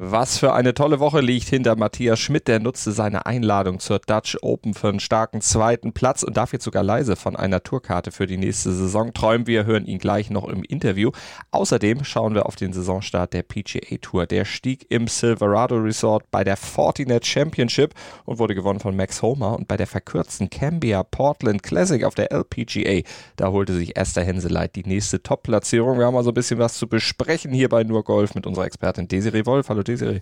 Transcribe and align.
was 0.00 0.38
für 0.38 0.52
eine 0.52 0.74
tolle 0.74 1.00
Woche 1.00 1.20
liegt 1.20 1.48
hinter 1.48 1.74
Matthias 1.74 2.20
Schmidt. 2.20 2.46
Der 2.46 2.60
nutzte 2.60 2.92
seine 2.92 3.26
Einladung 3.26 3.80
zur 3.80 3.98
Dutch 3.98 4.38
Open 4.42 4.72
für 4.72 4.90
einen 4.90 5.00
starken 5.00 5.40
zweiten 5.40 5.92
Platz 5.92 6.22
und 6.22 6.36
darf 6.36 6.52
jetzt 6.52 6.64
sogar 6.64 6.84
leise 6.84 7.16
von 7.16 7.34
einer 7.34 7.64
Tourkarte 7.64 8.12
für 8.12 8.28
die 8.28 8.36
nächste 8.36 8.72
Saison 8.72 9.12
träumen. 9.12 9.48
Wir 9.48 9.66
hören 9.66 9.86
ihn 9.86 9.98
gleich 9.98 10.30
noch 10.30 10.48
im 10.48 10.62
Interview. 10.62 11.10
Außerdem 11.50 12.04
schauen 12.04 12.36
wir 12.36 12.46
auf 12.46 12.54
den 12.54 12.72
Saisonstart 12.72 13.32
der 13.32 13.42
PGA 13.42 13.96
Tour. 14.00 14.26
Der 14.26 14.44
stieg 14.44 14.86
im 14.88 15.08
Silverado 15.08 15.74
Resort 15.76 16.30
bei 16.30 16.44
der 16.44 16.56
Fortinet 16.56 17.26
Championship 17.26 17.92
und 18.24 18.38
wurde 18.38 18.54
gewonnen 18.54 18.78
von 18.78 18.94
Max 18.94 19.20
Homer. 19.20 19.58
Und 19.58 19.66
bei 19.66 19.76
der 19.76 19.88
verkürzten 19.88 20.48
Cambia 20.48 21.02
Portland 21.02 21.64
Classic 21.64 22.04
auf 22.04 22.14
der 22.14 22.30
LPGA, 22.30 23.02
da 23.34 23.50
holte 23.50 23.74
sich 23.74 23.96
Esther 23.96 24.22
Henseleit 24.22 24.76
die 24.76 24.84
nächste 24.84 25.24
Top-Platzierung. 25.24 25.98
Wir 25.98 26.06
haben 26.06 26.16
also 26.16 26.30
ein 26.30 26.34
bisschen 26.34 26.60
was 26.60 26.78
zu 26.78 26.86
besprechen 26.86 27.52
hier 27.52 27.68
bei 27.68 27.82
Nur 27.82 28.04
Golf 28.04 28.36
mit 28.36 28.46
unserer 28.46 28.66
Expertin 28.66 29.08
Desiree 29.08 29.44
Wolf. 29.44 29.68
Hallo 29.68 29.82
Desiree. 29.88 30.20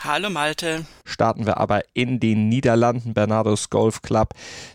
Hallo 0.00 0.30
Malte. 0.30 0.86
Starten 1.04 1.46
wir 1.46 1.58
aber 1.58 1.82
in 1.94 2.18
den 2.20 2.48
Niederlanden, 2.48 3.14
Bernardos 3.14 3.70
Golf 3.70 4.02
Club. 4.02 4.30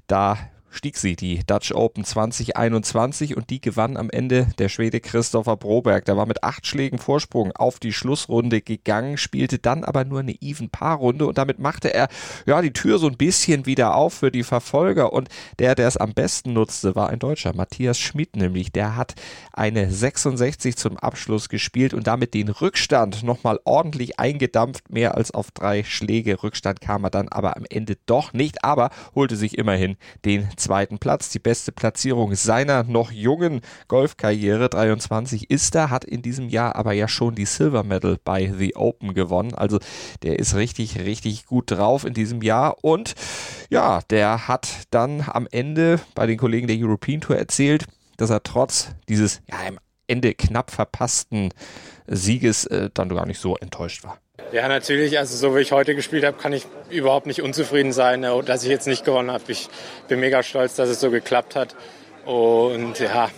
Da 0.07 0.37
stieg 0.71 0.97
sie, 0.97 1.15
die 1.15 1.41
Dutch 1.45 1.73
Open 1.73 2.03
2021 2.03 3.37
und 3.37 3.49
die 3.49 3.61
gewann 3.61 3.97
am 3.97 4.09
Ende 4.09 4.47
der 4.57 4.69
Schwede 4.69 4.99
Christopher 4.99 5.57
Broberg. 5.57 6.05
Der 6.05 6.17
war 6.17 6.25
mit 6.25 6.43
acht 6.43 6.65
Schlägen 6.65 6.97
Vorsprung 6.97 7.51
auf 7.51 7.79
die 7.79 7.93
Schlussrunde 7.93 8.61
gegangen, 8.61 9.17
spielte 9.17 9.59
dann 9.59 9.83
aber 9.83 10.05
nur 10.05 10.21
eine 10.21 10.41
Even-Paar-Runde 10.41 11.27
und 11.27 11.37
damit 11.37 11.59
machte 11.59 11.93
er 11.93 12.07
ja 12.45 12.61
die 12.61 12.73
Tür 12.73 12.97
so 12.97 13.07
ein 13.07 13.17
bisschen 13.17 13.65
wieder 13.65 13.95
auf 13.95 14.13
für 14.15 14.31
die 14.31 14.43
Verfolger 14.43 15.13
und 15.13 15.29
der, 15.59 15.75
der 15.75 15.87
es 15.87 15.97
am 15.97 16.13
besten 16.13 16.53
nutzte, 16.53 16.95
war 16.95 17.09
ein 17.09 17.19
Deutscher, 17.19 17.53
Matthias 17.53 17.99
Schmidt 17.99 18.35
nämlich. 18.35 18.71
Der 18.71 18.95
hat 18.95 19.13
eine 19.53 19.91
66 19.91 20.77
zum 20.77 20.97
Abschluss 20.97 21.49
gespielt 21.49 21.93
und 21.93 22.07
damit 22.07 22.33
den 22.33 22.49
Rückstand 22.49 23.23
nochmal 23.23 23.59
ordentlich 23.65 24.19
eingedampft. 24.19 24.89
Mehr 24.89 25.15
als 25.15 25.31
auf 25.31 25.51
drei 25.51 25.83
Schläge 25.83 26.41
Rückstand 26.41 26.81
kam 26.81 27.03
er 27.03 27.09
dann 27.09 27.27
aber 27.27 27.57
am 27.57 27.65
Ende 27.69 27.97
doch 28.05 28.33
nicht, 28.33 28.63
aber 28.63 28.89
holte 29.15 29.35
sich 29.35 29.57
immerhin 29.57 29.97
den 30.25 30.47
zweiten 30.61 30.99
Platz. 30.99 31.29
Die 31.29 31.39
beste 31.39 31.71
Platzierung 31.71 32.35
seiner 32.35 32.83
noch 32.83 33.11
jungen 33.11 33.61
Golfkarriere, 33.87 34.69
23 34.69 35.49
ist 35.49 35.75
er, 35.75 35.89
hat 35.89 36.05
in 36.05 36.21
diesem 36.21 36.49
Jahr 36.49 36.75
aber 36.75 36.93
ja 36.93 37.07
schon 37.07 37.35
die 37.35 37.45
Silver 37.45 37.83
Medal 37.83 38.17
bei 38.23 38.53
The 38.57 38.75
Open 38.75 39.13
gewonnen. 39.13 39.53
Also 39.53 39.79
der 40.23 40.39
ist 40.39 40.55
richtig, 40.55 40.99
richtig 40.99 41.45
gut 41.45 41.71
drauf 41.71 42.05
in 42.05 42.13
diesem 42.13 42.41
Jahr. 42.41 42.77
Und 42.81 43.15
ja, 43.69 44.01
der 44.09 44.47
hat 44.47 44.69
dann 44.91 45.25
am 45.27 45.47
Ende 45.51 45.99
bei 46.15 46.27
den 46.27 46.37
Kollegen 46.37 46.67
der 46.67 46.77
European 46.77 47.21
Tour 47.21 47.37
erzählt, 47.37 47.85
dass 48.17 48.29
er 48.29 48.43
trotz 48.43 48.89
dieses 49.09 49.41
ja, 49.49 49.57
am 49.67 49.79
Ende 50.07 50.33
knapp 50.33 50.71
verpassten 50.71 51.53
Sieges 52.07 52.65
äh, 52.65 52.89
dann 52.93 53.09
gar 53.09 53.25
nicht 53.25 53.39
so 53.39 53.55
enttäuscht 53.55 54.03
war. 54.03 54.19
Ja, 54.51 54.67
natürlich. 54.67 55.17
Also 55.17 55.37
so 55.37 55.55
wie 55.55 55.61
ich 55.61 55.71
heute 55.71 55.95
gespielt 55.95 56.25
habe, 56.25 56.37
kann 56.37 56.53
ich 56.53 56.65
überhaupt 56.89 57.25
nicht 57.25 57.41
unzufrieden 57.41 57.93
sein, 57.93 58.23
äh, 58.23 58.43
dass 58.43 58.63
ich 58.63 58.69
jetzt 58.69 58.87
nicht 58.87 59.05
gewonnen 59.05 59.31
habe. 59.31 59.43
Ich 59.47 59.69
bin 60.07 60.19
mega 60.19 60.43
stolz, 60.43 60.75
dass 60.75 60.89
es 60.89 60.99
so 60.99 61.09
geklappt 61.09 61.55
hat. 61.55 61.75
Und 62.25 62.99
ja, 62.99 63.29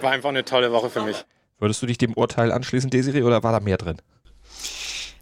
war 0.00 0.12
einfach 0.12 0.30
eine 0.30 0.44
tolle 0.44 0.72
Woche 0.72 0.90
für 0.90 1.02
mich. 1.02 1.24
Würdest 1.58 1.82
du 1.82 1.86
dich 1.86 1.98
dem 1.98 2.14
Urteil 2.14 2.52
anschließen, 2.52 2.88
Desiree, 2.88 3.22
oder 3.22 3.42
war 3.42 3.52
da 3.52 3.60
mehr 3.60 3.76
drin? 3.76 4.00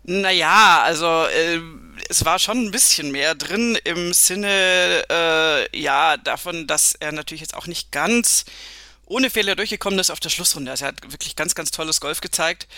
Naja, 0.05 0.83
also 0.85 1.07
äh, 1.07 1.61
es 2.09 2.25
war 2.25 2.39
schon 2.39 2.65
ein 2.65 2.71
bisschen 2.71 3.11
mehr 3.11 3.35
drin 3.35 3.77
im 3.85 4.13
Sinne 4.13 5.05
äh, 5.11 5.79
ja 5.79 6.17
davon, 6.17 6.67
dass 6.67 6.95
er 6.95 7.13
natürlich 7.13 7.41
jetzt 7.41 7.55
auch 7.55 7.67
nicht 7.67 7.93
ganz 7.93 8.45
ohne 9.05 9.31
Fehler 9.31 9.57
durchgekommen 9.57 9.99
ist 9.99 10.11
auf 10.11 10.21
der 10.21 10.29
Schlussrunde. 10.29 10.71
Also 10.71 10.85
er 10.85 10.89
hat 10.89 11.03
wirklich 11.11 11.35
ganz, 11.35 11.55
ganz 11.55 11.71
tolles 11.71 12.01
Golf 12.01 12.21
gezeigt. 12.21 12.69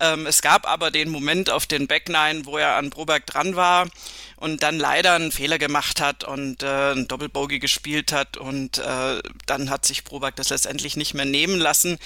Ähm, 0.00 0.26
es 0.26 0.42
gab 0.42 0.66
aber 0.66 0.90
den 0.90 1.08
Moment 1.08 1.50
auf 1.50 1.66
den 1.66 1.86
Back 1.86 2.08
Nine, 2.08 2.46
wo 2.46 2.58
er 2.58 2.76
an 2.76 2.90
Broberg 2.90 3.26
dran 3.26 3.56
war 3.56 3.88
und 4.36 4.62
dann 4.62 4.78
leider 4.78 5.14
einen 5.14 5.32
Fehler 5.32 5.58
gemacht 5.58 6.00
hat 6.00 6.22
und 6.22 6.62
äh, 6.62 6.92
ein 6.92 7.08
Doppelbogey 7.08 7.58
gespielt 7.58 8.12
hat 8.12 8.36
und 8.36 8.78
äh, 8.78 9.20
dann 9.46 9.70
hat 9.70 9.84
sich 9.84 10.04
Broberg 10.04 10.36
das 10.36 10.50
letztendlich 10.50 10.96
nicht 10.96 11.14
mehr 11.14 11.24
nehmen 11.24 11.58
lassen. 11.58 11.98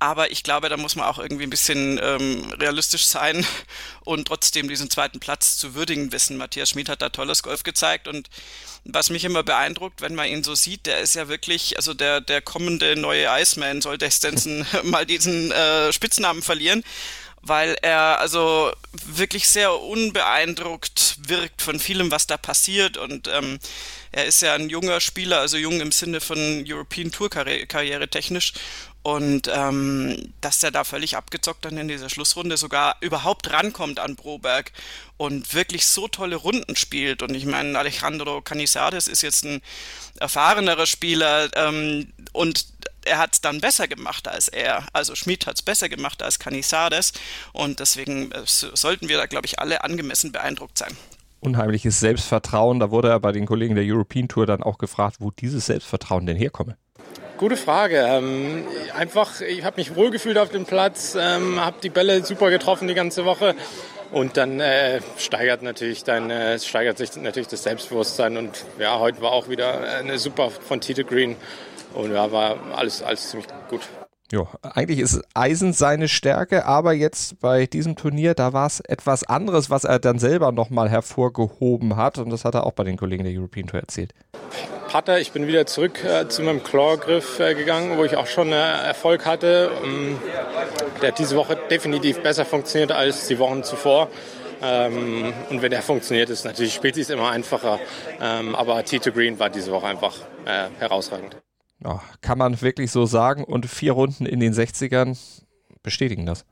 Aber 0.00 0.30
ich 0.30 0.42
glaube, 0.42 0.68
da 0.68 0.76
muss 0.76 0.96
man 0.96 1.06
auch 1.06 1.18
irgendwie 1.18 1.44
ein 1.44 1.50
bisschen 1.50 2.00
ähm, 2.02 2.52
realistisch 2.58 3.06
sein 3.06 3.46
und 4.04 4.26
trotzdem 4.26 4.68
diesen 4.68 4.90
zweiten 4.90 5.20
Platz 5.20 5.56
zu 5.56 5.74
würdigen 5.74 6.10
wissen. 6.10 6.36
Matthias 6.36 6.70
Schmid 6.70 6.88
hat 6.88 7.02
da 7.02 7.10
tolles 7.10 7.44
Golf 7.44 7.62
gezeigt 7.62 8.08
und 8.08 8.28
was 8.84 9.10
mich 9.10 9.24
immer 9.24 9.42
beeindruckt, 9.42 10.00
wenn 10.00 10.14
man 10.14 10.28
ihn 10.28 10.44
so 10.44 10.54
sieht, 10.54 10.86
der 10.86 11.00
ist 11.00 11.14
ja 11.14 11.28
wirklich, 11.28 11.76
also 11.76 11.94
der, 11.94 12.20
der 12.20 12.40
kommende 12.40 12.96
neue 12.96 13.26
Iceman, 13.30 13.80
sollte 13.80 14.10
Stenson 14.10 14.66
mal 14.82 15.06
diesen 15.06 15.52
äh, 15.52 15.92
Spitznamen 15.92 16.42
verlieren 16.42 16.82
weil 17.48 17.76
er 17.82 18.18
also 18.20 18.72
wirklich 19.06 19.48
sehr 19.48 19.80
unbeeindruckt 19.80 21.16
wirkt 21.28 21.62
von 21.62 21.78
vielem, 21.78 22.10
was 22.10 22.26
da 22.26 22.36
passiert 22.36 22.96
und 22.96 23.28
ähm, 23.28 23.58
er 24.12 24.24
ist 24.24 24.42
ja 24.42 24.54
ein 24.54 24.70
junger 24.70 25.00
Spieler, 25.00 25.40
also 25.40 25.56
jung 25.56 25.80
im 25.80 25.92
Sinne 25.92 26.20
von 26.20 26.64
European 26.66 27.10
Tour 27.10 27.28
Karriere 27.28 28.08
technisch 28.08 28.54
und 29.06 29.48
ähm, 29.54 30.32
dass 30.40 30.58
der 30.58 30.72
da 30.72 30.82
völlig 30.82 31.16
abgezockt 31.16 31.64
dann 31.64 31.78
in 31.78 31.86
dieser 31.86 32.08
Schlussrunde 32.08 32.56
sogar 32.56 32.96
überhaupt 33.00 33.52
rankommt 33.52 34.00
an 34.00 34.16
Broberg 34.16 34.72
und 35.16 35.54
wirklich 35.54 35.86
so 35.86 36.08
tolle 36.08 36.34
Runden 36.34 36.74
spielt. 36.74 37.22
Und 37.22 37.32
ich 37.36 37.46
meine, 37.46 37.78
Alejandro 37.78 38.42
Canizares 38.42 39.06
ist 39.06 39.22
jetzt 39.22 39.44
ein 39.44 39.62
erfahrenerer 40.18 40.86
Spieler 40.86 41.50
ähm, 41.54 42.12
und 42.32 42.66
er 43.06 43.18
hat 43.18 43.34
es 43.34 43.40
dann 43.40 43.60
besser 43.60 43.88
gemacht 43.88 44.28
als 44.28 44.48
er. 44.48 44.84
Also 44.92 45.14
Schmid 45.14 45.46
hat 45.46 45.56
es 45.56 45.62
besser 45.62 45.88
gemacht 45.88 46.22
als 46.22 46.38
Canizares 46.38 47.12
und 47.52 47.80
deswegen 47.80 48.32
äh, 48.32 48.42
sollten 48.44 49.08
wir 49.08 49.16
da, 49.16 49.26
glaube 49.26 49.46
ich, 49.46 49.58
alle 49.58 49.84
angemessen 49.84 50.32
beeindruckt 50.32 50.78
sein. 50.78 50.96
Unheimliches 51.40 52.00
Selbstvertrauen. 52.00 52.80
Da 52.80 52.90
wurde 52.90 53.08
er 53.08 53.20
bei 53.20 53.32
den 53.32 53.46
Kollegen 53.46 53.74
der 53.74 53.84
European 53.86 54.28
Tour 54.28 54.46
dann 54.46 54.62
auch 54.62 54.78
gefragt, 54.78 55.16
wo 55.20 55.30
dieses 55.30 55.66
Selbstvertrauen 55.66 56.26
denn 56.26 56.36
herkomme. 56.36 56.76
Gute 57.36 57.56
Frage. 57.56 57.98
Ähm, 57.98 58.64
einfach, 58.96 59.40
ich 59.42 59.62
habe 59.62 59.76
mich 59.76 59.94
wohlgefühlt 59.94 60.38
auf 60.38 60.48
dem 60.48 60.64
Platz, 60.64 61.16
ähm, 61.20 61.60
habe 61.60 61.76
die 61.82 61.90
Bälle 61.90 62.24
super 62.24 62.50
getroffen 62.50 62.88
die 62.88 62.94
ganze 62.94 63.24
Woche. 63.24 63.54
Und 64.10 64.36
dann 64.36 64.60
äh, 64.60 65.00
steigert 65.18 65.62
natürlich 65.62 66.04
dein, 66.04 66.30
äh, 66.30 66.58
steigert 66.58 66.96
sich 66.96 67.14
natürlich 67.16 67.48
das 67.48 67.64
Selbstbewusstsein. 67.64 68.36
Und 68.36 68.64
ja, 68.78 68.98
heute 68.98 69.20
war 69.20 69.32
auch 69.32 69.48
wieder 69.48 69.98
eine 69.98 70.18
super 70.18 70.50
von 70.50 70.80
Tite 70.80 71.04
Green. 71.04 71.36
Und 71.96 72.12
ja, 72.12 72.30
war 72.30 72.56
alles, 72.76 73.02
alles 73.02 73.30
ziemlich 73.30 73.48
gut. 73.68 73.80
Ja, 74.32 74.44
eigentlich 74.62 74.98
ist 74.98 75.22
Eisen 75.34 75.72
seine 75.72 76.08
Stärke, 76.08 76.66
aber 76.66 76.92
jetzt 76.92 77.38
bei 77.38 77.66
diesem 77.66 77.94
Turnier, 77.94 78.34
da 78.34 78.52
war 78.52 78.66
es 78.66 78.80
etwas 78.80 79.22
anderes, 79.22 79.70
was 79.70 79.84
er 79.84 80.00
dann 80.00 80.18
selber 80.18 80.50
nochmal 80.50 80.88
hervorgehoben 80.90 81.94
hat. 81.94 82.18
Und 82.18 82.30
das 82.30 82.44
hat 82.44 82.54
er 82.54 82.66
auch 82.66 82.72
bei 82.72 82.82
den 82.82 82.96
Kollegen 82.96 83.22
der 83.22 83.32
European 83.32 83.68
Tour 83.68 83.78
erzählt. 83.78 84.12
Putter, 84.90 85.20
ich 85.20 85.30
bin 85.30 85.46
wieder 85.46 85.66
zurück 85.66 86.02
äh, 86.04 86.26
zu 86.26 86.42
meinem 86.42 86.62
Claw-Griff 86.64 87.38
äh, 87.38 87.54
gegangen, 87.54 87.98
wo 87.98 88.04
ich 88.04 88.16
auch 88.16 88.26
schon 88.26 88.50
äh, 88.50 88.56
Erfolg 88.56 89.26
hatte. 89.26 89.70
Ähm, 89.84 90.18
der 91.02 91.08
hat 91.12 91.18
diese 91.20 91.36
Woche 91.36 91.56
definitiv 91.70 92.20
besser 92.20 92.44
funktioniert 92.44 92.90
als 92.90 93.28
die 93.28 93.38
Wochen 93.38 93.62
zuvor. 93.62 94.08
Ähm, 94.60 95.32
und 95.50 95.62
wenn 95.62 95.70
der 95.70 95.82
funktioniert, 95.82 96.30
ist 96.30 96.44
natürlich 96.44 96.74
spielt 96.74 96.96
es 96.96 97.10
immer 97.10 97.30
einfacher. 97.30 97.78
Ähm, 98.20 98.56
aber 98.56 98.78
T2 98.80 99.10
Green 99.12 99.38
war 99.38 99.50
diese 99.50 99.70
Woche 99.70 99.86
einfach 99.86 100.16
äh, 100.46 100.68
herausragend. 100.80 101.36
Ja, 101.82 102.02
kann 102.20 102.38
man 102.38 102.60
wirklich 102.60 102.90
so 102.90 103.06
sagen. 103.06 103.44
Und 103.44 103.66
vier 103.66 103.92
Runden 103.92 104.26
in 104.26 104.40
den 104.40 104.54
60ern 104.54 105.16
bestätigen 105.82 106.26
das. 106.26 106.44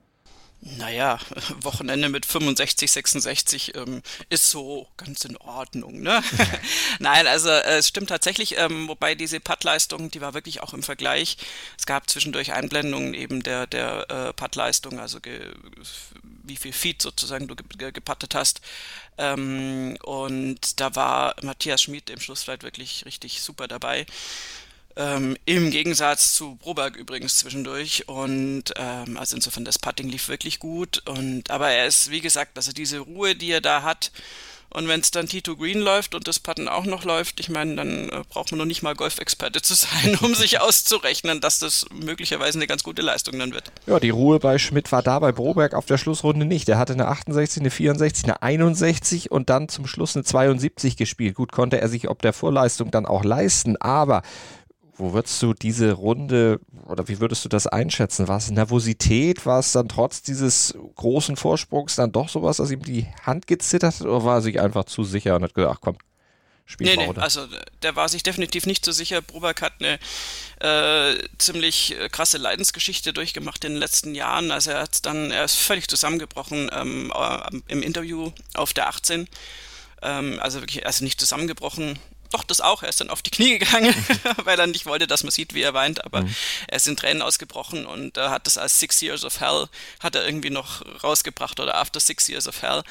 Naja, 0.61 1.19
Wochenende 1.61 2.09
mit 2.09 2.25
65, 2.25 2.91
66 2.91 3.75
ähm, 3.75 4.03
ist 4.31 4.51
so 4.51 4.89
ganz 4.97 5.25
in 5.27 5.37
Ordnung, 5.37 6.01
ne? 6.01 6.23
Nein, 7.01 7.27
also 7.27 7.51
äh, 7.51 7.79
es 7.79 7.89
stimmt 7.89 8.09
tatsächlich, 8.09 8.57
ähm, 8.57 8.89
wobei 8.89 9.15
diese 9.15 9.41
Puttleistung, 9.41 10.11
die 10.11 10.23
war 10.23 10.33
wirklich 10.33 10.63
auch 10.63 10.73
im 10.73 10.83
Vergleich. 10.83 11.37
Es 11.79 11.85
gab 11.85 12.09
zwischendurch 12.09 12.53
Einblendungen 12.53 13.13
eben 13.13 13.43
der, 13.43 13.67
der 13.67 14.11
äh, 14.11 14.33
Puttleistung, 14.33 15.01
also 15.01 15.19
wie 16.45 16.57
viel 16.57 16.73
Feed 16.73 17.03
sozusagen 17.03 17.47
du 17.47 17.57
ge 17.57 17.93
gepattet 17.93 18.35
hast. 18.35 18.63
Ähm, 19.19 19.99
und 20.03 20.81
da 20.81 20.95
war 20.95 21.37
Matthias 21.43 21.83
Schmid 21.83 22.09
im 22.09 22.21
Schlussflight 22.21 22.63
wirklich 22.63 23.05
richtig 23.05 23.43
super 23.43 23.69
dabei. 23.69 24.07
Ähm, 24.97 25.37
Im 25.45 25.71
Gegensatz 25.71 26.35
zu 26.35 26.57
Broberg 26.57 26.97
übrigens 26.97 27.39
zwischendurch. 27.39 28.09
Und 28.09 28.75
ähm, 28.77 29.17
also 29.17 29.37
insofern, 29.37 29.65
das 29.65 29.79
Putting 29.79 30.09
lief 30.09 30.29
wirklich 30.29 30.59
gut. 30.59 31.03
Und 31.07 31.51
aber 31.51 31.71
er 31.71 31.87
ist, 31.87 32.11
wie 32.11 32.21
gesagt, 32.21 32.57
also 32.57 32.73
diese 32.73 32.99
Ruhe, 33.01 33.35
die 33.35 33.51
er 33.51 33.61
da 33.61 33.83
hat. 33.83 34.13
Und 34.75 34.89
wenn 34.89 34.99
es 34.99 35.13
dann 35.13 35.29
Tito 35.29 35.57
Green 35.57 35.79
läuft 35.79 36.17
und 36.17 36.27
das 36.27 36.41
Putten 36.41 36.69
auch 36.69 36.85
noch 36.85 37.05
läuft, 37.05 37.39
ich 37.39 37.49
meine, 37.49 37.77
dann 37.77 38.09
äh, 38.09 38.23
braucht 38.29 38.51
man 38.51 38.59
noch 38.59 38.65
nicht 38.65 38.83
mal 38.83 38.97
Golfexperte 38.97 39.63
zu 39.63 39.75
sein, 39.75 40.19
um 40.21 40.35
sich 40.35 40.61
auszurechnen, 40.61 41.41
dass 41.41 41.61
das 41.61 41.87
möglicherweise 41.95 42.59
eine 42.59 42.67
ganz 42.67 42.83
gute 42.83 43.01
Leistung 43.01 43.39
dann 43.39 43.53
wird. 43.53 43.71
Ja, 43.87 44.01
die 44.01 44.11
Ruhe 44.11 44.41
bei 44.41 44.59
Schmidt 44.59 44.91
war 44.91 45.03
da 45.03 45.21
bei 45.21 45.31
Broberg 45.31 45.75
auf 45.75 45.87
der 45.87 45.97
Schlussrunde 45.97 46.45
nicht. 46.45 46.69
Er 46.69 46.79
hatte 46.79 46.93
eine 46.93 47.07
68, 47.07 47.61
eine 47.61 47.71
64, 47.71 48.25
eine 48.25 48.43
61 48.43 49.31
und 49.31 49.49
dann 49.49 49.69
zum 49.69 49.87
Schluss 49.87 50.17
eine 50.17 50.25
72 50.25 50.97
gespielt. 50.97 51.37
Gut 51.37 51.53
konnte 51.53 51.81
er 51.81 51.89
sich 51.89 52.09
ob 52.09 52.21
der 52.21 52.33
Vorleistung 52.33 52.91
dann 52.91 53.07
auch 53.07 53.23
leisten, 53.23 53.77
aber 53.77 54.23
Wo 54.97 55.13
würdest 55.13 55.43
du 55.43 55.55
diese 55.55 55.93
Runde 55.93 56.61
oder 56.87 57.09
wie 57.09 57.19
würdest 57.19 57.45
du 57.45 57.49
das 57.49 57.67
einschätzen? 57.67 58.29
War 58.29 58.37
es 58.37 58.51
Nervosität? 58.51 59.45
War 59.45 59.59
es 59.59 59.73
dann 59.73 59.89
trotz 59.89 60.23
dieses 60.23 60.75
großen 60.95 61.37
Vorsprungs 61.37 61.97
dann 61.97 62.13
doch 62.13 62.29
sowas, 62.29 62.59
dass 62.59 62.71
ihm 62.71 62.83
die 62.83 63.07
Hand 63.23 63.47
gezittert 63.47 64.01
hat 64.01 64.07
oder 64.07 64.25
war 64.25 64.37
er 64.37 64.43
sich 64.43 64.61
einfach 64.61 64.85
zu 64.85 65.03
sicher 65.03 65.35
und 65.37 65.43
hat 65.43 65.55
gesagt, 65.55 65.77
ach 65.77 65.81
komm, 65.81 65.97
Spiel 66.67 66.87
nee, 66.87 66.97
nee, 66.97 67.21
also 67.21 67.47
der 67.83 67.95
war 67.95 68.09
sich 68.09 68.23
definitiv 68.23 68.65
nicht 68.65 68.87
so 68.87 68.93
sicher. 68.93 69.21
Bruback 69.21 69.61
hat 69.61 69.75
eine 69.81 69.99
äh, 70.61 71.23
ziemlich 71.37 71.95
äh, 71.99 72.09
krasse 72.09 72.39
Leidensgeschichte 72.39 73.13
durchgemacht 73.13 73.65
in 73.67 73.73
den 73.73 73.81
letzten 73.81 74.15
Jahren. 74.15 74.51
Also 74.51 74.71
er 74.71 74.81
hat 74.81 75.05
dann, 75.05 75.31
er 75.31 75.45
ist 75.45 75.57
völlig 75.57 75.89
zusammengebrochen 75.89 76.71
ähm, 76.73 77.13
äh, 77.15 77.61
im 77.69 77.83
Interview 77.83 78.33
auf 78.55 78.73
der 78.73 78.89
18. 78.89 79.29
Ähm, 80.01 80.39
also 80.41 80.61
wirklich, 80.61 80.87
also 80.87 81.05
nicht 81.05 81.21
zusammengebrochen, 81.21 81.99
doch 82.31 82.45
das 82.45 82.61
auch. 82.61 82.83
Er 82.83 82.89
ist 82.89 83.01
dann 83.01 83.11
auf 83.11 83.23
die 83.23 83.31
Knie 83.31 83.59
gegangen, 83.59 83.95
weil 84.45 84.59
er 84.59 84.67
nicht 84.67 84.87
wollte, 84.87 85.07
dass 85.07 85.23
man 85.23 85.31
sieht, 85.31 85.55
wie 85.55 85.63
er 85.63 85.75
weint. 85.75 86.05
Aber 86.05 86.23
mhm. 86.23 86.35
er 86.69 86.77
ist 86.77 86.87
in 86.87 86.97
Tränen 86.97 87.23
ausgebrochen 87.23 87.87
und 87.87 88.17
äh, 88.17 88.29
hat 88.29 88.47
das 88.47 88.59
als 88.59 88.79
Six 88.81 89.01
Years 89.01 89.25
of 89.25 89.41
Hell 89.41 89.69
hat 90.01 90.15
er 90.15 90.27
irgendwie 90.27 90.51
noch 90.51 90.83
rausgebracht 91.03 91.61
oder 91.61 91.77
After 91.77 92.01
Six 92.01 92.29
Years 92.29 92.49
of 92.49 92.63
Hell. 92.63 92.83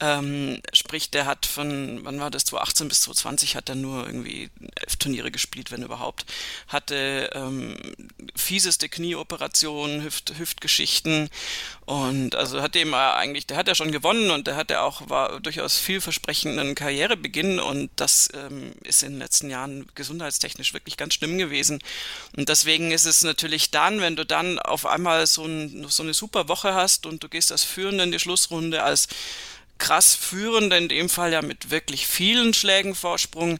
Ähm, 0.00 0.60
sprich, 0.72 1.10
der 1.10 1.26
hat 1.26 1.46
von, 1.46 2.00
wann 2.04 2.20
war 2.20 2.30
das, 2.30 2.44
2018 2.46 2.88
bis 2.88 3.00
2020 3.02 3.56
hat 3.56 3.68
er 3.68 3.74
nur 3.74 4.06
irgendwie 4.06 4.50
elf 4.76 4.96
Turniere 4.96 5.30
gespielt, 5.30 5.70
wenn 5.70 5.82
überhaupt. 5.82 6.24
Hatte 6.68 7.30
ähm, 7.34 7.76
fieseste 8.34 8.88
Knieoperationen, 8.88 10.02
Hüft, 10.02 10.32
Hüftgeschichten 10.38 11.30
und 11.84 12.34
also 12.34 12.62
hat 12.62 12.74
dem 12.74 12.94
eigentlich, 12.94 13.46
der 13.46 13.56
hat 13.56 13.68
ja 13.68 13.74
schon 13.74 13.92
gewonnen 13.92 14.30
und 14.30 14.46
der 14.46 14.56
hat 14.56 14.70
ja 14.70 14.82
auch, 14.82 15.08
war 15.08 15.40
durchaus 15.40 15.78
vielversprechenden 15.78 16.74
Karrierebeginn 16.74 17.60
und 17.60 17.90
das 17.96 18.28
ähm, 18.34 18.72
ist 18.84 19.02
in 19.02 19.12
den 19.12 19.18
letzten 19.18 19.50
Jahren 19.50 19.86
gesundheitstechnisch 19.94 20.74
wirklich 20.74 20.96
ganz 20.96 21.14
schlimm 21.14 21.38
gewesen. 21.38 21.80
Und 22.36 22.48
deswegen 22.48 22.90
ist 22.90 23.04
es 23.04 23.22
natürlich 23.22 23.70
dann, 23.70 24.00
wenn 24.00 24.16
du 24.16 24.24
dann 24.24 24.58
auf 24.58 24.86
einmal 24.86 25.26
so, 25.26 25.44
ein, 25.44 25.86
so 25.88 26.02
eine 26.02 26.14
super 26.14 26.48
Woche 26.48 26.74
hast 26.74 27.06
und 27.06 27.22
du 27.22 27.28
gehst 27.28 27.52
als 27.52 27.64
Führende 27.64 28.04
in 28.04 28.12
die 28.12 28.18
Schlussrunde, 28.18 28.82
als 28.82 29.08
krass 29.78 30.14
Führende, 30.14 30.76
in 30.76 30.88
dem 30.88 31.08
Fall 31.08 31.32
ja 31.32 31.42
mit 31.42 31.70
wirklich 31.70 32.06
vielen 32.06 32.52
Schlägen 32.52 32.94
Vorsprung, 32.94 33.58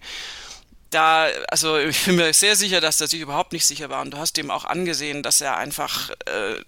da, 0.91 1.29
also 1.49 1.79
ich 1.79 2.05
bin 2.05 2.17
mir 2.17 2.32
sehr 2.32 2.56
sicher, 2.56 2.81
dass 2.81 3.00
er 3.00 3.09
sich 3.09 3.20
überhaupt 3.20 3.53
nicht 3.53 3.67
sicher 3.67 3.91
war. 3.91 4.03
Und 4.03 4.12
du 4.12 4.19
hast 4.19 4.38
ihm 4.38 4.50
auch 4.50 4.65
angesehen, 4.65 5.23
dass 5.23 5.41
er 5.41 5.56
einfach, 5.56 6.11
äh, 6.26 6.62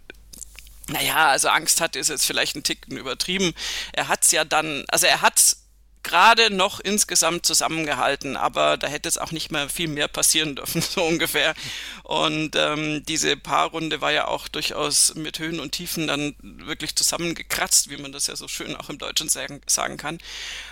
naja, 0.88 1.28
also 1.28 1.48
Angst 1.48 1.80
hat, 1.80 1.96
ist 1.96 2.08
jetzt 2.08 2.26
vielleicht 2.26 2.56
ein 2.56 2.62
Ticken 2.62 2.96
übertrieben. 2.96 3.54
Er 3.92 4.08
hat 4.08 4.24
es 4.24 4.30
ja 4.30 4.44
dann, 4.44 4.84
also 4.88 5.06
er 5.06 5.22
hat 5.22 5.56
gerade 6.02 6.50
noch 6.50 6.80
insgesamt 6.80 7.44
zusammengehalten, 7.46 8.36
aber 8.36 8.76
da 8.76 8.86
hätte 8.86 9.08
es 9.08 9.18
auch 9.18 9.32
nicht 9.32 9.52
mehr 9.52 9.68
viel 9.68 9.88
mehr 9.88 10.08
passieren 10.08 10.56
dürfen, 10.56 10.80
so 10.82 11.02
ungefähr. 11.04 11.54
Und 12.02 12.56
ähm, 12.56 13.04
diese 13.06 13.36
Paarrunde 13.36 14.00
war 14.00 14.12
ja 14.12 14.26
auch 14.26 14.48
durchaus 14.48 15.14
mit 15.14 15.38
Höhen 15.38 15.60
und 15.60 15.72
Tiefen 15.72 16.06
dann 16.06 16.34
wirklich 16.40 16.96
zusammengekratzt, 16.96 17.90
wie 17.90 17.98
man 17.98 18.12
das 18.12 18.26
ja 18.26 18.36
so 18.36 18.48
schön 18.48 18.76
auch 18.76 18.88
im 18.88 18.98
Deutschen 18.98 19.28
sagen, 19.28 19.60
sagen 19.66 19.96
kann. 19.96 20.18